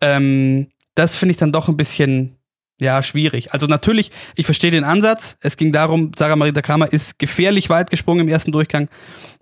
[0.00, 2.36] ähm, das finde ich dann doch ein bisschen,
[2.80, 3.52] ja, schwierig.
[3.52, 5.36] Also natürlich, ich verstehe den Ansatz.
[5.40, 8.88] Es ging darum, Sarah Marita Kramer ist gefährlich weit gesprungen im ersten Durchgang,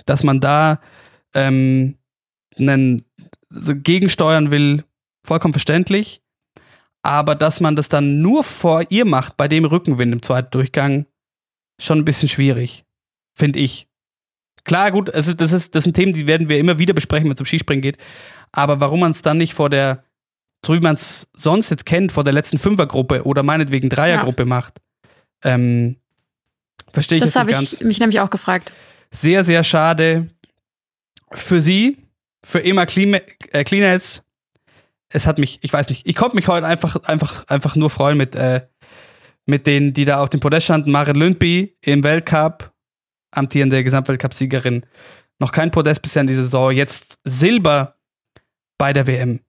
[0.04, 0.80] dass man da
[1.34, 1.96] ähm,
[2.58, 3.04] einen,
[3.48, 4.84] so gegensteuern will,
[5.24, 6.20] vollkommen verständlich.
[7.02, 11.06] Aber dass man das dann nur vor ihr macht, bei dem Rückenwind im zweiten Durchgang,
[11.80, 12.84] schon ein bisschen schwierig.
[13.34, 13.88] Finde ich.
[14.64, 17.34] Klar, gut, also das, ist, das sind Themen, die werden wir immer wieder besprechen, wenn
[17.34, 17.98] es um Skispringen geht.
[18.50, 20.03] Aber warum man es dann nicht vor der,
[20.64, 24.46] so wie man es sonst jetzt kennt, vor der letzten Fünfergruppe oder meinetwegen Dreiergruppe ja.
[24.46, 24.80] macht,
[25.42, 25.96] ähm,
[26.92, 27.50] verstehe ich das nicht ganz.
[27.50, 28.72] Das habe ich mich nämlich auch gefragt.
[29.10, 30.28] Sehr, sehr schade
[31.32, 31.98] für sie,
[32.42, 34.22] für Emma äh, Klinetz.
[35.08, 38.16] Es hat mich, ich weiß nicht, ich konnte mich heute einfach, einfach, einfach nur freuen
[38.16, 38.62] mit, äh,
[39.46, 40.90] mit denen, die da auf dem Podest standen.
[40.90, 42.72] Maren Lündby im Weltcup,
[43.30, 44.86] amtierende Gesamtweltcup-Siegerin.
[45.38, 46.72] Noch kein Podest bisher in dieser Saison.
[46.72, 47.96] Jetzt Silber
[48.78, 49.43] bei der WM.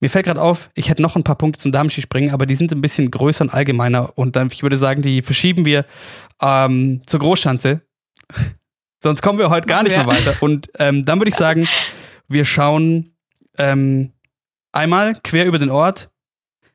[0.00, 2.70] Mir fällt gerade auf, ich hätte noch ein paar Punkte zum Damenskispringen, aber die sind
[2.72, 4.16] ein bisschen größer und allgemeiner.
[4.16, 5.86] Und dann, ich würde sagen, die verschieben wir
[6.40, 7.80] ähm, zur Großschanze.
[9.02, 10.34] Sonst kommen wir heute gar nicht mehr weiter.
[10.40, 11.66] Und ähm, dann würde ich sagen,
[12.28, 13.10] wir schauen
[13.56, 14.12] ähm,
[14.72, 16.10] einmal quer über den Ort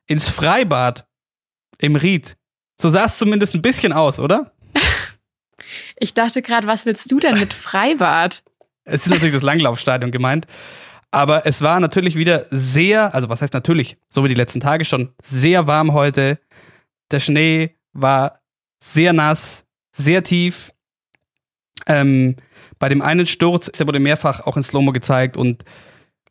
[0.07, 1.05] ins Freibad
[1.77, 2.37] im Ried.
[2.79, 4.51] So sah es zumindest ein bisschen aus, oder?
[5.97, 8.43] Ich dachte gerade, was willst du denn mit Freibad?
[8.83, 10.47] Es ist natürlich das Langlaufstadion gemeint.
[11.11, 14.85] Aber es war natürlich wieder sehr, also was heißt natürlich, so wie die letzten Tage
[14.85, 16.39] schon, sehr warm heute.
[17.11, 18.39] Der Schnee war
[18.79, 20.71] sehr nass, sehr tief.
[21.85, 22.37] Ähm,
[22.79, 25.65] bei dem einen Sturz, der wurde mehrfach auch in Slow-Mo gezeigt und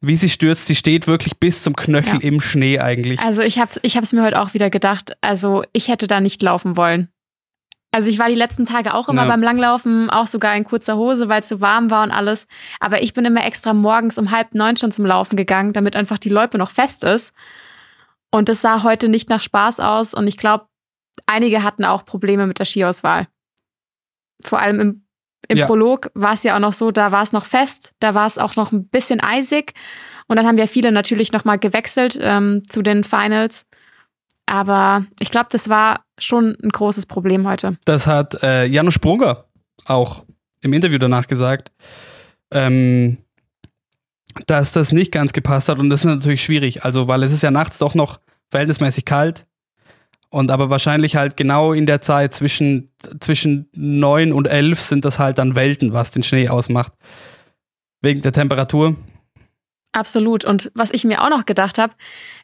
[0.00, 2.28] wie sie stürzt, sie steht wirklich bis zum Knöchel ja.
[2.28, 3.20] im Schnee eigentlich.
[3.20, 6.40] Also ich habe ich hab's mir heute auch wieder gedacht, also ich hätte da nicht
[6.40, 7.08] laufen wollen.
[7.92, 9.28] Also ich war die letzten Tage auch immer ja.
[9.28, 12.46] beim Langlaufen, auch sogar in kurzer Hose, weil es so warm war und alles.
[12.78, 16.18] Aber ich bin immer extra morgens um halb neun schon zum Laufen gegangen, damit einfach
[16.18, 17.32] die Loipe noch fest ist.
[18.30, 20.14] Und das sah heute nicht nach Spaß aus.
[20.14, 20.66] Und ich glaube,
[21.26, 23.26] einige hatten auch Probleme mit der Skiauswahl.
[24.42, 25.06] Vor allem im,
[25.48, 25.66] im ja.
[25.66, 28.38] Prolog war es ja auch noch so, da war es noch fest, da war es
[28.38, 29.74] auch noch ein bisschen eisig.
[30.28, 33.66] Und dann haben ja viele natürlich nochmal gewechselt ähm, zu den Finals.
[34.50, 37.78] Aber ich glaube, das war schon ein großes Problem heute.
[37.84, 39.44] Das hat äh, Janusz Sprunger
[39.84, 40.24] auch
[40.60, 41.70] im Interview danach gesagt,
[42.50, 43.18] ähm,
[44.46, 45.78] dass das nicht ganz gepasst hat.
[45.78, 48.18] Und das ist natürlich schwierig, also weil es ist ja nachts doch noch
[48.50, 49.46] verhältnismäßig kalt.
[50.30, 55.20] Und aber wahrscheinlich halt genau in der Zeit zwischen, zwischen 9 und 11 sind das
[55.20, 56.92] halt dann Welten, was den Schnee ausmacht.
[58.00, 58.96] Wegen der Temperatur.
[59.92, 60.44] Absolut.
[60.44, 61.94] Und was ich mir auch noch gedacht habe,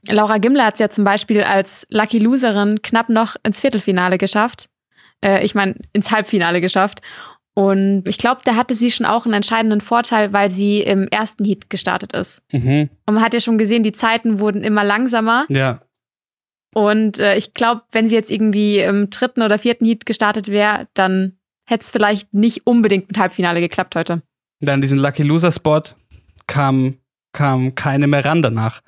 [0.08, 4.68] Laura Gimler hat es ja zum Beispiel als Lucky Loserin knapp noch ins Viertelfinale geschafft.
[5.24, 7.02] Äh, ich meine, ins Halbfinale geschafft.
[7.54, 11.44] Und ich glaube, da hatte sie schon auch einen entscheidenden Vorteil, weil sie im ersten
[11.44, 12.42] Heat gestartet ist.
[12.52, 12.90] Mhm.
[13.06, 15.46] Und man hat ja schon gesehen, die Zeiten wurden immer langsamer.
[15.48, 15.80] Ja.
[16.74, 20.88] Und äh, ich glaube, wenn sie jetzt irgendwie im dritten oder vierten Heat gestartet wäre,
[20.92, 24.22] dann hätte es vielleicht nicht unbedingt mit Halbfinale geklappt heute.
[24.60, 25.82] Dann diesen Lucky Loser Spot
[26.46, 26.98] kam
[27.36, 28.80] kam keine mehr ran danach.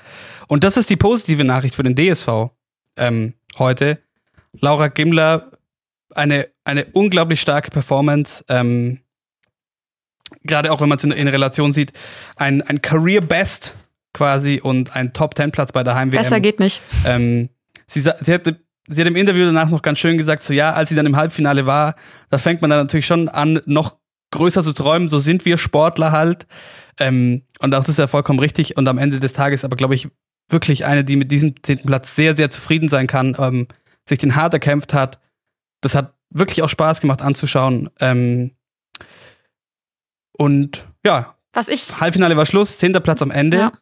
[0.48, 2.50] Und das ist die positive Nachricht für den DSV
[2.96, 3.98] ähm, heute.
[4.60, 5.52] Laura Gimler,
[6.14, 8.44] eine, eine unglaublich starke Performance.
[8.48, 9.00] Ähm,
[10.42, 11.92] Gerade auch wenn man es in, in, Relation sieht,
[12.36, 13.74] ein, ein Career Best
[14.14, 16.22] quasi und ein Top Ten Platz bei der Heim WM.
[16.22, 16.80] Besser geht nicht.
[17.04, 17.50] Ähm,
[17.86, 20.88] sie, sie, hat, sie hat im Interview danach noch ganz schön gesagt, so ja, als
[20.88, 21.94] sie dann im Halbfinale war,
[22.30, 23.96] da fängt man dann natürlich schon an, noch
[24.30, 25.08] größer zu träumen.
[25.08, 26.46] So sind wir Sportler halt.
[26.98, 28.76] Ähm, und auch das ist ja vollkommen richtig.
[28.76, 30.08] Und am Ende des Tages aber, glaube ich,
[30.48, 33.68] wirklich eine, die mit diesem zehnten Platz sehr, sehr zufrieden sein kann, ähm,
[34.08, 35.20] sich den hart erkämpft hat.
[35.80, 37.90] Das hat wirklich auch Spaß gemacht anzuschauen.
[38.00, 38.52] Ähm,
[40.32, 41.34] und ja.
[41.52, 42.00] Was ich.
[42.00, 43.58] Halbfinale war Schluss, zehnter Platz am Ende.
[43.58, 43.72] Ja.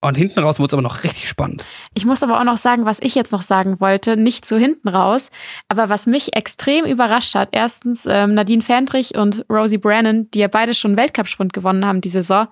[0.00, 1.64] Und hinten raus wurde es aber noch richtig spannend.
[1.92, 4.88] Ich muss aber auch noch sagen, was ich jetzt noch sagen wollte, nicht so hinten
[4.88, 5.30] raus,
[5.66, 7.48] aber was mich extrem überrascht hat.
[7.50, 12.08] Erstens ähm, Nadine Fendrich und Rosie Brannon, die ja beide schon Weltcup-Sprint gewonnen haben die
[12.08, 12.46] Saison,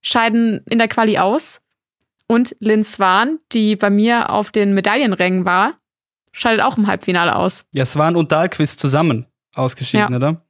[0.00, 1.60] scheiden in der Quali aus.
[2.28, 5.74] Und Lynn Swan, die bei mir auf den Medaillenrängen war,
[6.32, 7.64] scheidet auch im Halbfinale aus.
[7.72, 10.16] Ja, Swan und Dahlquist zusammen ausgeschieden, ja.
[10.16, 10.42] oder?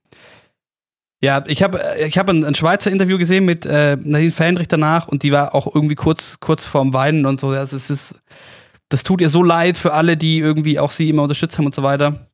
[1.22, 5.06] Ja, ich habe ich hab ein, ein Schweizer Interview gesehen mit äh, Nadine Fähnrich danach
[5.06, 7.48] und die war auch irgendwie kurz, kurz vorm Weinen und so.
[7.48, 8.16] Also es ist,
[8.88, 11.76] das tut ihr so leid für alle, die irgendwie auch sie immer unterstützt haben und
[11.76, 12.26] so weiter.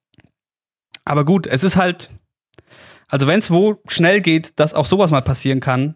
[1.05, 2.11] Aber gut, es ist halt,
[3.09, 5.94] also wenn es wo schnell geht, dass auch sowas mal passieren kann,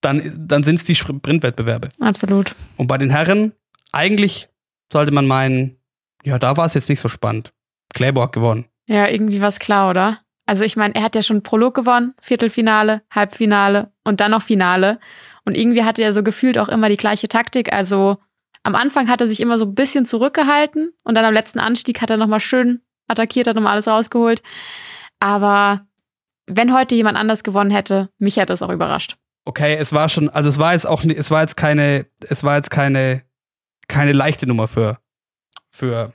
[0.00, 1.90] dann, dann sind es die Sprintwettbewerbe.
[2.00, 2.56] Absolut.
[2.76, 3.52] Und bei den Herren,
[3.92, 4.48] eigentlich
[4.92, 5.76] sollte man meinen,
[6.24, 7.52] ja, da war es jetzt nicht so spannend.
[7.94, 8.66] Claiborg gewonnen.
[8.88, 10.18] Ja, irgendwie war es klar, oder?
[10.52, 15.00] Also ich meine, er hat ja schon Prolog gewonnen, Viertelfinale, Halbfinale und dann noch Finale.
[15.46, 17.72] Und irgendwie hatte er so gefühlt auch immer die gleiche Taktik.
[17.72, 18.18] Also
[18.64, 22.00] Am Anfang hat er sich immer so ein bisschen zurückgehalten und dann am letzten Anstieg
[22.00, 24.42] hat er nochmal schön attackiert, hat nochmal alles rausgeholt.
[25.18, 25.86] Aber
[26.46, 29.16] wenn heute jemand anders gewonnen hätte, mich hätte es auch überrascht.
[29.44, 32.56] Okay, es war schon, also es war jetzt auch, es war jetzt keine, es war
[32.56, 33.22] jetzt keine,
[33.88, 34.98] keine leichte Nummer für,
[35.70, 36.12] für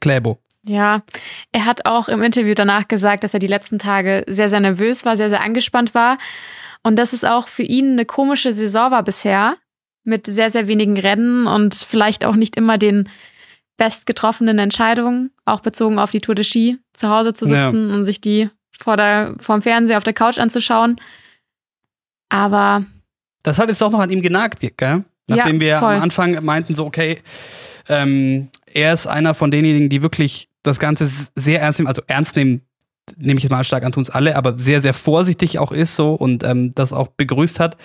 [0.00, 0.38] Kläbo.
[0.68, 1.02] Ja,
[1.50, 5.04] er hat auch im Interview danach gesagt, dass er die letzten Tage sehr, sehr nervös
[5.04, 6.18] war, sehr, sehr angespannt war.
[6.82, 9.56] Und dass es auch für ihn eine komische Saison war bisher,
[10.04, 13.08] mit sehr, sehr wenigen Rennen und vielleicht auch nicht immer den
[13.76, 17.94] best getroffenen Entscheidungen, auch bezogen auf die Tour de Ski, zu Hause zu sitzen ja.
[17.94, 21.00] und sich die vor der, vor dem Fernseher auf der Couch anzuschauen.
[22.28, 22.84] Aber.
[23.42, 25.04] Das hat jetzt auch noch an ihm genagt, gell?
[25.28, 25.94] Nachdem ja, wir voll.
[25.94, 27.20] am Anfang meinten, so, okay,
[27.88, 32.36] ähm, er ist einer von denjenigen, die wirklich das Ganze sehr ernst nehmen, also ernst
[32.36, 32.62] nehmen,
[33.16, 35.96] nehme ich jetzt mal stark an, tun es alle, aber sehr, sehr vorsichtig auch ist
[35.96, 37.76] so und ähm, das auch begrüßt hat.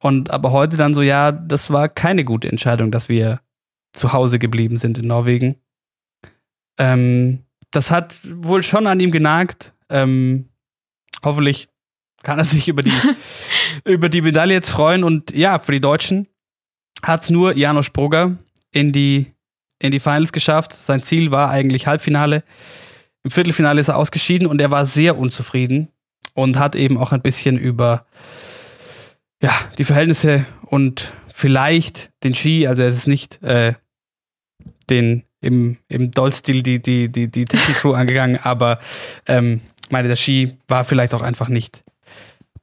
[0.00, 3.40] Und aber heute dann so, ja, das war keine gute Entscheidung, dass wir
[3.92, 5.56] zu Hause geblieben sind in Norwegen.
[6.78, 9.74] Ähm, das hat wohl schon an ihm genagt.
[9.90, 10.48] Ähm,
[11.24, 11.68] hoffentlich
[12.22, 12.92] kann er sich über die,
[13.84, 15.04] über die Medaille jetzt freuen.
[15.04, 16.28] Und ja, für die Deutschen
[17.02, 18.36] hat es nur Janusz Brugger
[18.70, 19.32] in die,
[19.80, 20.72] in die Finals geschafft.
[20.72, 22.42] Sein Ziel war eigentlich Halbfinale.
[23.22, 25.88] Im Viertelfinale ist er ausgeschieden und er war sehr unzufrieden
[26.34, 28.06] und hat eben auch ein bisschen über
[29.42, 33.74] ja, die Verhältnisse und vielleicht den Ski, also es ist nicht äh,
[34.90, 38.80] den im, im Doll-Stil die, die, die, die Technik-Crew angegangen, aber
[39.26, 39.60] ähm,
[39.90, 41.84] meine, der Ski war vielleicht auch einfach nicht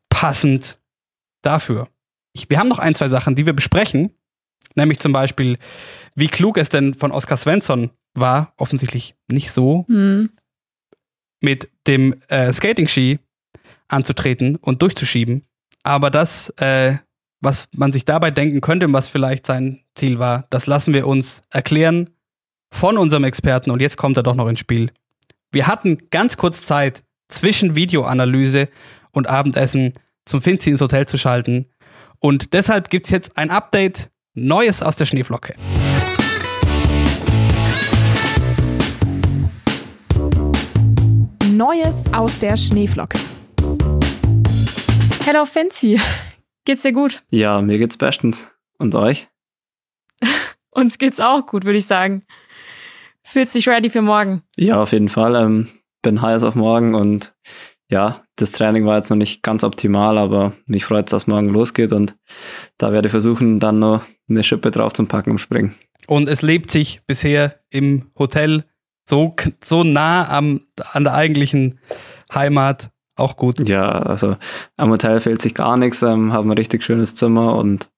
[0.10, 0.78] passend
[1.42, 1.88] dafür.
[2.34, 4.12] Ich, wir haben noch ein, zwei Sachen, die wir besprechen,
[4.76, 5.58] nämlich zum Beispiel,
[6.16, 10.32] wie klug es denn von Oskar Svensson war, offensichtlich nicht so, mhm.
[11.42, 13.20] mit dem äh, Skating-Ski
[13.88, 15.44] anzutreten und durchzuschieben.
[15.84, 16.98] Aber das, äh,
[17.42, 21.42] was man sich dabei denken könnte, was vielleicht sein Ziel war, das lassen wir uns
[21.52, 22.10] erklären
[22.72, 24.92] von unserem Experten und jetzt kommt er doch noch ins Spiel.
[25.52, 28.70] Wir hatten ganz kurz Zeit zwischen Videoanalyse
[29.12, 29.94] und Abendessen
[30.26, 31.68] zum Finzi ins Hotel zu schalten
[32.20, 35.56] und deshalb gibt es jetzt ein Update, Neues aus der Schneeflocke.
[41.54, 43.18] Neues aus der Schneeflocke.
[45.24, 46.02] Hello Finzi,
[46.66, 47.24] geht's dir gut?
[47.30, 48.52] Ja, mir geht's bestens.
[48.78, 49.30] Und euch?
[50.70, 52.26] Uns geht's auch gut, würde ich sagen.
[53.24, 54.44] Fühlst dich ready für morgen?
[54.58, 55.36] Ja, auf jeden Fall.
[55.36, 55.70] Ähm,
[56.02, 57.34] bin heiß auf morgen und
[57.90, 61.48] ja, das Training war jetzt noch nicht ganz optimal, aber mich freut es, dass morgen
[61.48, 62.18] losgeht und
[62.78, 65.76] da werde ich versuchen, dann noch eine Schippe drauf zu packen im Springen.
[66.08, 68.64] Und es lebt sich bisher im Hotel
[69.08, 70.62] so, so nah am,
[70.94, 71.80] an der eigentlichen
[72.34, 73.68] Heimat auch gut.
[73.68, 74.36] Ja, also
[74.78, 77.90] am Hotel fehlt sich gar nichts, ähm, haben ein richtig schönes Zimmer und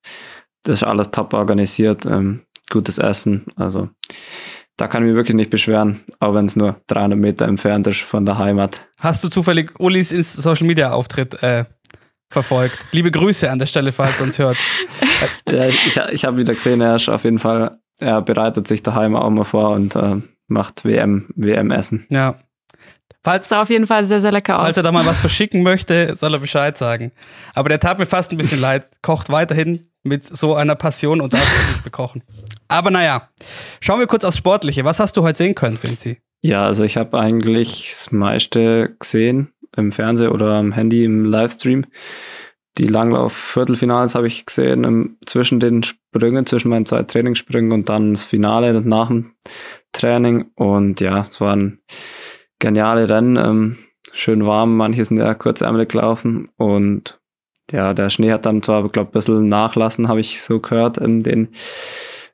[0.64, 3.90] das ist alles top organisiert, ähm, gutes Essen, also
[4.78, 8.02] da kann ich mich wirklich nicht beschweren, auch wenn es nur 300 Meter entfernt ist
[8.02, 8.86] von der Heimat.
[9.00, 11.66] Hast du zufällig Ulis ins Social Media Auftritt äh,
[12.30, 12.78] verfolgt?
[12.92, 14.58] Liebe Grüße an der Stelle, falls er uns hört.
[15.48, 19.16] ja, ich, ich habe wieder gesehen, er ist auf jeden Fall, er bereitet sich daheim
[19.16, 22.06] auch mal vor und äh, macht WM, WM-Essen.
[22.10, 22.36] Ja.
[23.24, 24.64] Falls sah auf jeden Fall sehr, sehr lecker aus.
[24.64, 27.12] Falls er da mal was verschicken möchte, soll er Bescheid sagen.
[27.56, 28.86] Aber der tat mir fast ein bisschen leid.
[29.02, 32.24] Kocht weiterhin mit so einer Passion und darf nicht bekochen.
[32.70, 33.30] Aber naja,
[33.82, 34.86] schauen wir kurz aufs Sportliche.
[34.86, 36.22] Was hast du heute sehen können, Finzi?
[36.42, 41.86] Ja, also ich habe eigentlich das meiste gesehen im Fernsehen oder am Handy im Livestream.
[42.78, 48.14] Die Langlauf-Viertelfinals habe ich gesehen im, zwischen den Sprüngen, zwischen meinen zwei Trainingssprüngen und dann
[48.14, 49.34] das Finale nach dem
[49.94, 50.52] Training.
[50.56, 51.80] Und ja, es waren
[52.60, 53.78] geniale Rennen, ähm,
[54.14, 57.20] schön warm, manche sind ja kurzärmelig gelaufen und
[57.72, 61.24] ja, der Schnee hat dann zwar, glaube ein bisschen nachlassen, habe ich so gehört in
[61.24, 61.50] den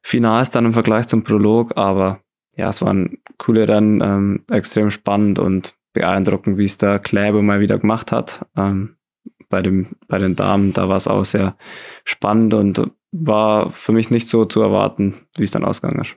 [0.01, 2.19] Finals dann im Vergleich zum Prolog, aber
[2.55, 7.59] ja, es waren coole Rennen, ähm, extrem spannend und beeindruckend, wie es der Kläber mal
[7.59, 8.45] wieder gemacht hat.
[8.55, 8.97] Ähm,
[9.49, 11.55] bei, dem, bei den Damen, da war es auch sehr
[12.03, 16.15] spannend und war für mich nicht so zu erwarten, wie es dann ausgegangen ist.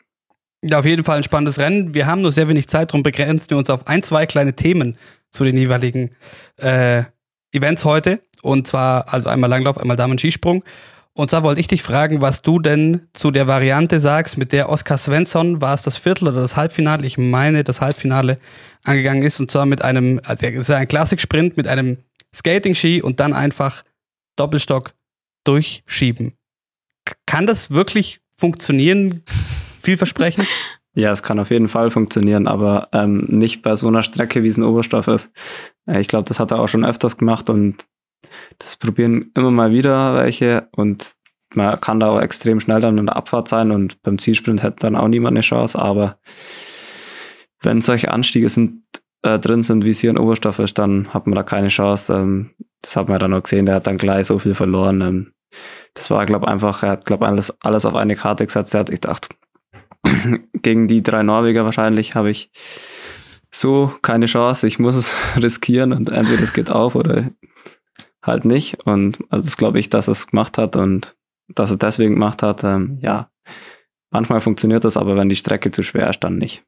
[0.63, 1.93] Ja, auf jeden Fall ein spannendes Rennen.
[1.93, 4.97] Wir haben nur sehr wenig Zeit, darum begrenzen wir uns auf ein, zwei kleine Themen
[5.31, 6.11] zu den jeweiligen
[6.57, 7.05] äh,
[7.53, 8.21] Events heute.
[8.43, 10.65] Und zwar also einmal Langlauf, einmal Damen-Skisprung.
[11.17, 14.69] Und zwar wollte ich dich fragen, was du denn zu der Variante sagst, mit der
[14.69, 17.07] Oskar Svensson, war es das Viertel oder das Halbfinale?
[17.07, 18.37] Ich meine, das Halbfinale
[18.85, 19.41] angegangen ist.
[19.41, 21.97] Und zwar mit einem, also das ist ein Klassik-Sprint mit einem
[22.35, 23.83] Skating-Ski und dann einfach
[24.37, 24.93] Doppelstock
[25.45, 26.35] durchschieben.
[27.25, 29.23] Kann das wirklich funktionieren?
[29.81, 30.47] Vielversprechend?
[30.99, 34.49] Ja, es kann auf jeden Fall funktionieren, aber ähm, nicht bei so einer Strecke, wie
[34.49, 35.31] es ein Oberstoff ist.
[35.87, 37.85] Äh, ich glaube, das hat er auch schon öfters gemacht und
[38.59, 41.15] das probieren immer mal wieder welche und
[41.55, 44.79] man kann da auch extrem schnell dann in der Abfahrt sein und beim Zielsprint hätte
[44.81, 46.19] dann auch niemand eine Chance, aber
[47.63, 48.83] wenn solche Anstiege sind,
[49.23, 52.15] äh, drin sind, wie es hier in Oberstoff ist, dann hat man da keine Chance.
[52.15, 55.01] Ähm, das hat man dann auch gesehen, der hat dann gleich so viel verloren.
[55.01, 55.33] Ähm,
[55.95, 58.75] das war, glaube einfach, er hat, glaube alles, alles auf eine Karte gesetzt.
[58.75, 59.29] Er hat sich gedacht,
[60.55, 62.51] gegen die drei Norweger wahrscheinlich habe ich
[63.51, 64.67] so keine Chance.
[64.67, 65.11] Ich muss es
[65.43, 67.31] riskieren und entweder es geht auf oder
[68.27, 68.87] halt nicht.
[68.87, 71.17] Und also das glaube ich, dass es gemacht hat und
[71.49, 72.65] dass er deswegen gemacht hat.
[72.65, 73.31] Ähm, ja,
[74.11, 76.65] manchmal funktioniert das, aber wenn die Strecke zu schwer ist, dann nicht.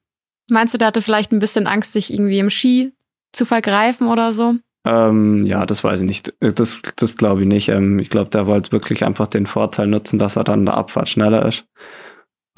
[0.48, 2.92] Meinst du, der hatte vielleicht ein bisschen Angst, sich irgendwie im Ski
[3.32, 4.54] zu vergreifen oder so?
[4.86, 6.32] Ähm, ja, das weiß ich nicht.
[6.40, 7.68] Das, das glaube ich nicht.
[7.68, 11.08] Ähm, ich glaube, der wollte wirklich einfach den Vorteil nutzen, dass er dann der Abfahrt
[11.08, 11.66] schneller ist.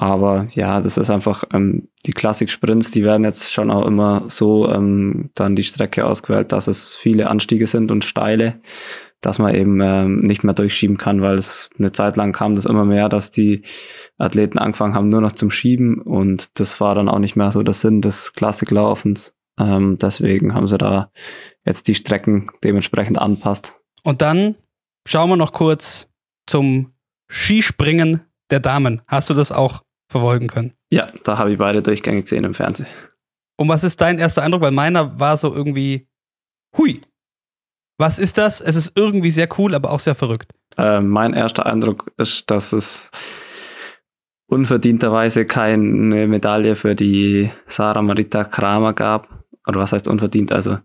[0.01, 4.67] Aber ja, das ist einfach ähm, die Klassik-Sprints, die werden jetzt schon auch immer so
[4.67, 8.61] ähm, dann die Strecke ausgewählt, dass es viele Anstiege sind und steile,
[9.21, 12.65] dass man eben ähm, nicht mehr durchschieben kann, weil es eine Zeit lang kam das
[12.65, 13.61] immer mehr, dass die
[14.17, 17.61] Athleten angefangen haben nur noch zum Schieben und das war dann auch nicht mehr so
[17.61, 19.35] der Sinn des Klassiklaufens.
[19.59, 21.11] Ähm, deswegen haben sie da
[21.63, 23.75] jetzt die Strecken dementsprechend anpasst.
[24.01, 24.55] Und dann
[25.05, 26.09] schauen wir noch kurz
[26.47, 26.91] zum
[27.29, 29.03] Skispringen der Damen.
[29.05, 30.73] Hast du das auch verfolgen können?
[30.91, 32.87] Ja, da habe ich beide Durchgänge gesehen im Fernsehen.
[33.57, 34.61] Und was ist dein erster Eindruck?
[34.61, 36.07] Weil meiner war so irgendwie,
[36.77, 37.01] hui,
[37.97, 38.61] was ist das?
[38.61, 40.51] Es ist irgendwie sehr cool, aber auch sehr verrückt.
[40.77, 43.11] Äh, mein erster Eindruck ist, dass es
[44.47, 49.45] unverdienterweise keine Medaille für die Sarah Marita Kramer gab.
[49.67, 50.51] Oder was heißt unverdient?
[50.51, 50.79] Also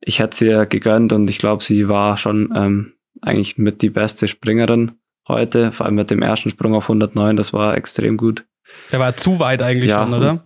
[0.00, 2.92] ich hätte sie ja gegönnt und ich glaube, sie war schon ähm,
[3.22, 4.92] eigentlich mit die beste Springerin
[5.26, 8.46] heute, vor allem mit dem ersten Sprung auf 109, das war extrem gut.
[8.92, 10.44] Der war zu weit eigentlich ja, schon, oder?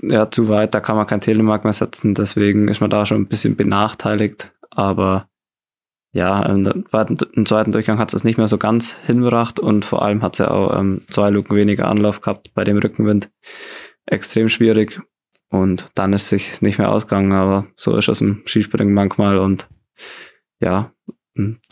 [0.00, 3.22] Ja, zu weit, da kann man kein Telemark mehr setzen, deswegen ist man da schon
[3.22, 5.28] ein bisschen benachteiligt, aber
[6.12, 6.84] ja, im,
[7.44, 10.78] zweiten Durchgang hat es nicht mehr so ganz hinbracht und vor allem hat sie auch
[10.78, 13.30] ähm, zwei Luken weniger Anlauf gehabt bei dem Rückenwind.
[14.06, 15.00] Extrem schwierig
[15.50, 19.68] und dann ist sich nicht mehr ausgegangen, aber so ist es im Skispringen manchmal und
[20.60, 20.92] ja,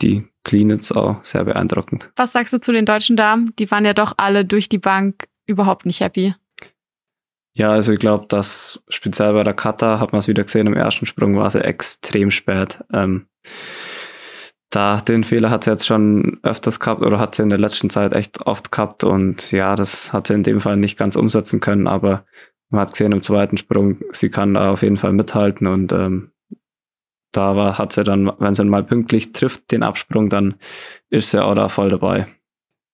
[0.01, 2.11] die Cleanits auch sehr beeindruckend.
[2.15, 3.53] Was sagst du zu den deutschen Damen?
[3.59, 6.35] Die waren ja doch alle durch die Bank überhaupt nicht happy.
[7.53, 10.75] Ja, also ich glaube, dass speziell bei der Kata hat man es wieder gesehen, im
[10.75, 12.83] ersten Sprung war sie extrem spät.
[12.93, 13.27] Ähm,
[14.69, 17.89] da den Fehler hat sie jetzt schon öfters gehabt oder hat sie in der letzten
[17.89, 21.59] Zeit echt oft gehabt und ja, das hat sie in dem Fall nicht ganz umsetzen
[21.59, 22.25] können, aber
[22.69, 26.31] man hat gesehen im zweiten Sprung, sie kann da auf jeden Fall mithalten und ähm,
[27.31, 30.55] da war, hat sie dann, wenn sie mal pünktlich trifft, den Absprung, dann
[31.09, 32.27] ist sie auch da voll dabei.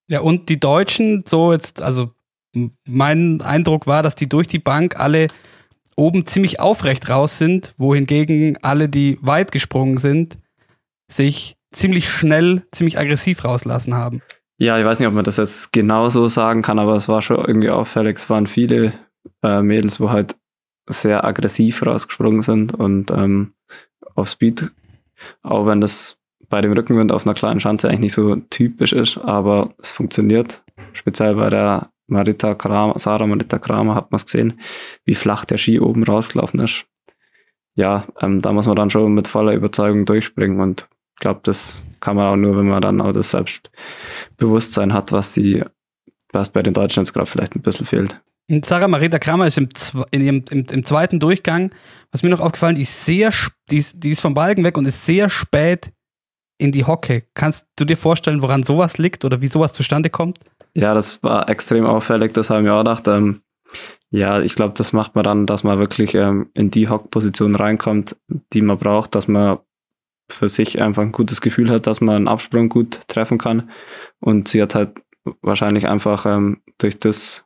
[0.07, 2.11] Ja, und die Deutschen, so jetzt, also
[2.87, 5.27] mein Eindruck war, dass die durch die Bank alle
[5.95, 10.37] oben ziemlich aufrecht raus sind, wohingegen alle, die weit gesprungen sind,
[11.11, 14.21] sich ziemlich schnell, ziemlich aggressiv rauslassen haben.
[14.57, 17.21] Ja, ich weiß nicht, ob man das jetzt genau so sagen kann, aber es war
[17.21, 18.17] schon irgendwie auffällig.
[18.17, 18.93] Es waren viele
[19.41, 20.35] äh, Mädels, wo halt
[20.87, 23.53] sehr aggressiv rausgesprungen sind und ähm,
[24.15, 24.71] auf Speed,
[25.41, 26.17] auch wenn das
[26.49, 30.63] bei dem Rückenwind auf einer kleinen Schanze eigentlich nicht so typisch ist, aber es funktioniert.
[30.91, 34.59] Speziell bei der Marita Kramer, Sarah Marita Kramer hat man es gesehen,
[35.05, 36.85] wie flach der Ski oben rausgelaufen ist.
[37.75, 41.83] Ja, ähm, da muss man dann schon mit voller Überzeugung durchspringen und ich glaube, das
[41.99, 45.63] kann man auch nur, wenn man dann auch das Selbstbewusstsein hat, was die,
[46.31, 48.19] was bei den Deutschen jetzt gerade vielleicht ein bisschen fehlt.
[48.63, 49.69] Sarah Marita Kramer ist im,
[50.11, 51.73] in ihrem, im, im, zweiten Durchgang,
[52.11, 53.31] was mir noch aufgefallen, ist sehr,
[53.69, 55.91] die ist, die ist vom Balken weg und ist sehr spät
[56.57, 57.23] in die Hocke.
[57.33, 60.39] Kannst du dir vorstellen, woran sowas liegt oder wie sowas zustande kommt?
[60.73, 63.07] Ja, das war extrem auffällig, das haben wir auch gedacht.
[63.07, 63.41] Ähm,
[64.09, 68.15] ja, ich glaube, das macht man dann, dass man wirklich ähm, in die Hockposition reinkommt,
[68.53, 69.59] die man braucht, dass man
[70.31, 73.71] für sich einfach ein gutes Gefühl hat, dass man einen Absprung gut treffen kann.
[74.19, 74.91] Und sie hat halt
[75.41, 77.45] wahrscheinlich einfach ähm, durch das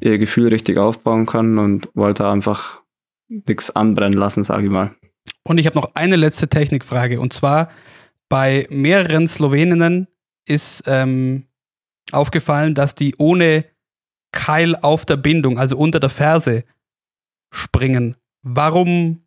[0.00, 2.82] ihr Gefühl richtig aufbauen können und wollte einfach
[3.28, 4.94] nichts anbrennen lassen, sage ich mal.
[5.42, 7.70] Und ich habe noch eine letzte Technikfrage und zwar
[8.28, 10.08] bei mehreren Sloweninnen
[10.44, 11.46] ist ähm,
[12.12, 13.64] aufgefallen, dass die ohne
[14.32, 16.64] Keil auf der Bindung, also unter der Ferse,
[17.50, 18.16] springen.
[18.42, 19.22] Warum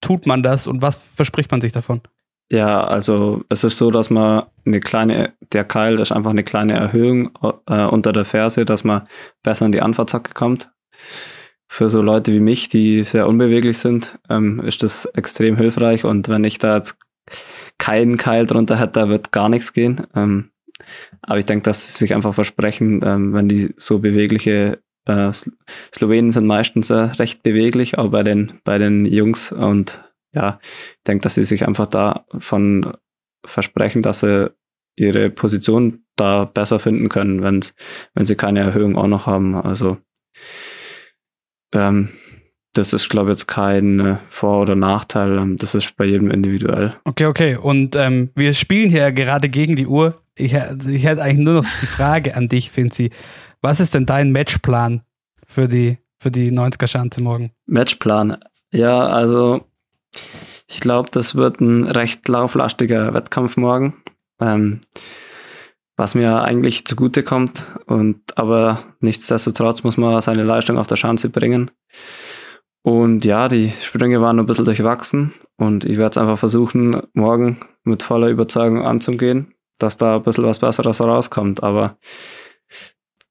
[0.00, 2.02] tut man das und was verspricht man sich davon?
[2.50, 6.74] Ja, also es ist so, dass man eine kleine, der Keil ist einfach eine kleine
[6.74, 9.06] Erhöhung äh, unter der Ferse, dass man
[9.42, 10.70] besser in die Anfahrtszacke kommt.
[11.70, 16.28] Für so Leute wie mich, die sehr unbeweglich sind, ähm, ist das extrem hilfreich und
[16.28, 16.96] wenn ich da jetzt
[17.76, 20.06] keinen Keil drunter hätte, da wird gar nichts gehen.
[20.14, 20.50] Ähm,
[21.22, 25.32] aber ich denke, dass sie sich einfach versprechen, ähm, wenn die so bewegliche äh,
[25.94, 31.04] Slowenen sind meistens äh, recht beweglich, auch bei den, bei den Jungs und ja, ich
[31.06, 32.92] denke, dass sie sich einfach davon
[33.44, 34.52] versprechen, dass sie
[34.96, 37.74] ihre Position da besser finden können, wenn's,
[38.14, 39.54] wenn sie keine Erhöhung auch noch haben.
[39.54, 39.96] Also
[41.72, 42.10] ähm,
[42.74, 45.38] das ist, glaube ich, jetzt kein äh, Vor- oder Nachteil.
[45.38, 46.96] Ähm, das ist bei jedem individuell.
[47.04, 47.56] Okay, okay.
[47.56, 50.20] Und ähm, wir spielen hier gerade gegen die Uhr.
[50.38, 53.10] Ich, ich hätte eigentlich nur noch die Frage an dich, Finzi.
[53.60, 55.02] Was ist denn dein Matchplan
[55.46, 57.52] für die, für die 90er Schanze morgen?
[57.66, 58.38] Matchplan.
[58.72, 59.64] Ja, also
[60.66, 63.94] ich glaube, das wird ein recht lauflastiger Wettkampf morgen.
[64.40, 64.80] Ähm,
[65.98, 67.66] was mir eigentlich zugute kommt.
[67.86, 71.70] Und aber nichtsdestotrotz muss man seine Leistung auf der Schanze bringen.
[72.82, 77.58] Und ja, die Sprünge waren ein bisschen durchwachsen und ich werde es einfach versuchen, morgen
[77.82, 81.62] mit voller Überzeugung anzugehen, dass da ein bisschen was Besseres rauskommt.
[81.62, 81.98] Aber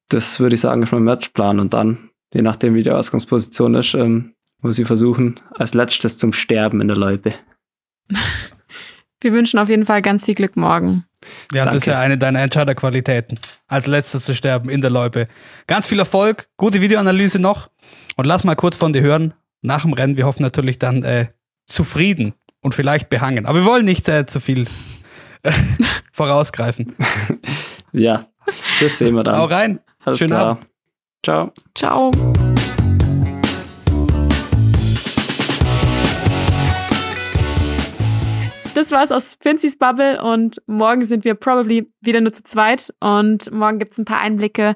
[0.09, 1.59] das würde ich sagen, ist mein Matchplan.
[1.59, 6.33] Und dann, je nachdem, wie die Ausgangsposition ist, ähm, muss ich versuchen, als letztes zum
[6.33, 7.29] Sterben in der Loipe.
[9.21, 11.05] Wir wünschen auf jeden Fall ganz viel Glück morgen.
[11.51, 11.75] Ja, Danke.
[11.75, 13.39] das ist ja eine deiner Entscheiderqualitäten.
[13.67, 15.27] Als letztes zu sterben in der Loipe.
[15.65, 17.69] Ganz viel Erfolg, gute Videoanalyse noch.
[18.15, 20.17] Und lass mal kurz von dir hören, nach dem Rennen.
[20.17, 21.27] Wir hoffen natürlich dann äh,
[21.65, 23.47] zufrieden und vielleicht behangen.
[23.47, 24.67] Aber wir wollen nicht äh, zu viel
[26.11, 26.95] vorausgreifen.
[27.93, 28.27] Ja,
[28.79, 29.37] das sehen wir dann.
[29.37, 29.79] Hau rein.
[30.03, 30.45] Alles Schönen klar.
[30.47, 30.67] Abend.
[31.23, 31.51] Ciao.
[31.73, 32.11] Ciao.
[38.75, 43.51] Das war's aus Finzys Bubble und morgen sind wir probably wieder nur zu zweit und
[43.51, 44.75] morgen gibt's ein paar Einblicke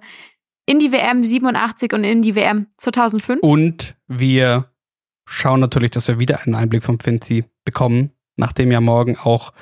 [0.65, 3.41] in die WM 87 und in die WM 2005.
[3.43, 4.71] Und wir
[5.25, 9.53] schauen natürlich, dass wir wieder einen Einblick vom Finzi bekommen, nachdem ja morgen auch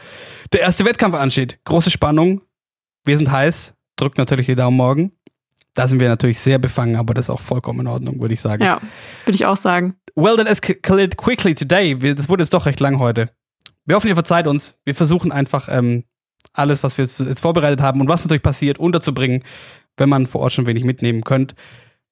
[0.54, 1.60] der erste Wettkampf ansteht.
[1.66, 2.42] Große Spannung.
[3.06, 3.74] Wir sind heiß.
[3.98, 5.12] Drückt natürlich die Daumen morgen.
[5.76, 8.42] Da sind wir natürlich sehr befangen, aber das ist auch vollkommen in Ordnung, würde ich
[8.42, 8.64] sagen.
[8.64, 8.82] Ja,
[9.26, 9.96] würde ich auch sagen.
[10.16, 11.96] Well, that escalated quickly today.
[12.16, 13.30] Das wurde jetzt doch recht lang heute.
[13.86, 14.76] Wir hoffen, ihr verzeiht uns.
[14.86, 16.04] Wir versuchen einfach ähm,
[16.54, 19.44] alles, was wir jetzt- jetzt vorbereitet haben und was natürlich passiert, unterzubringen,
[19.98, 21.54] wenn man vor Ort schon wenig mitnehmen könnt.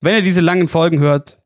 [0.00, 1.37] Wenn ihr diese langen Folgen hört,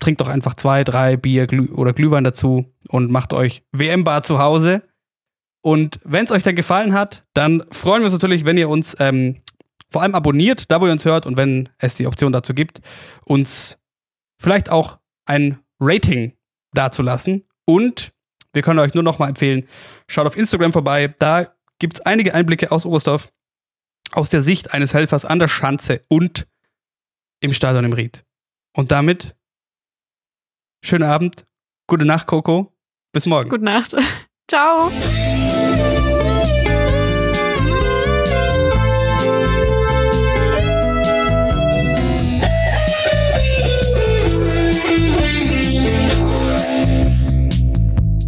[0.00, 4.38] trinkt doch einfach zwei, drei Bier Glüh oder Glühwein dazu und macht euch WM-Bar zu
[4.38, 4.82] Hause.
[5.62, 8.96] Und wenn es euch dann gefallen hat, dann freuen wir uns natürlich, wenn ihr uns
[8.98, 9.42] ähm,
[9.90, 12.80] vor allem abonniert, da wo ihr uns hört und wenn es die Option dazu gibt,
[13.24, 13.78] uns
[14.38, 16.32] vielleicht auch ein Rating
[16.72, 17.46] dazulassen.
[17.66, 18.12] Und
[18.52, 19.68] wir können euch nur noch mal empfehlen,
[20.08, 21.14] schaut auf Instagram vorbei.
[21.18, 23.32] Da gibt es einige Einblicke aus Oberstdorf,
[24.12, 26.46] aus der Sicht eines Helfers an der Schanze und
[27.40, 28.24] im Stadion im Ried.
[28.74, 29.36] Und damit
[30.82, 31.46] Schönen Abend.
[31.86, 32.72] Gute Nacht, Coco.
[33.12, 33.50] Bis morgen.
[33.50, 33.94] Gute Nacht.
[34.50, 34.90] Ciao.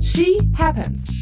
[0.01, 1.22] She happens.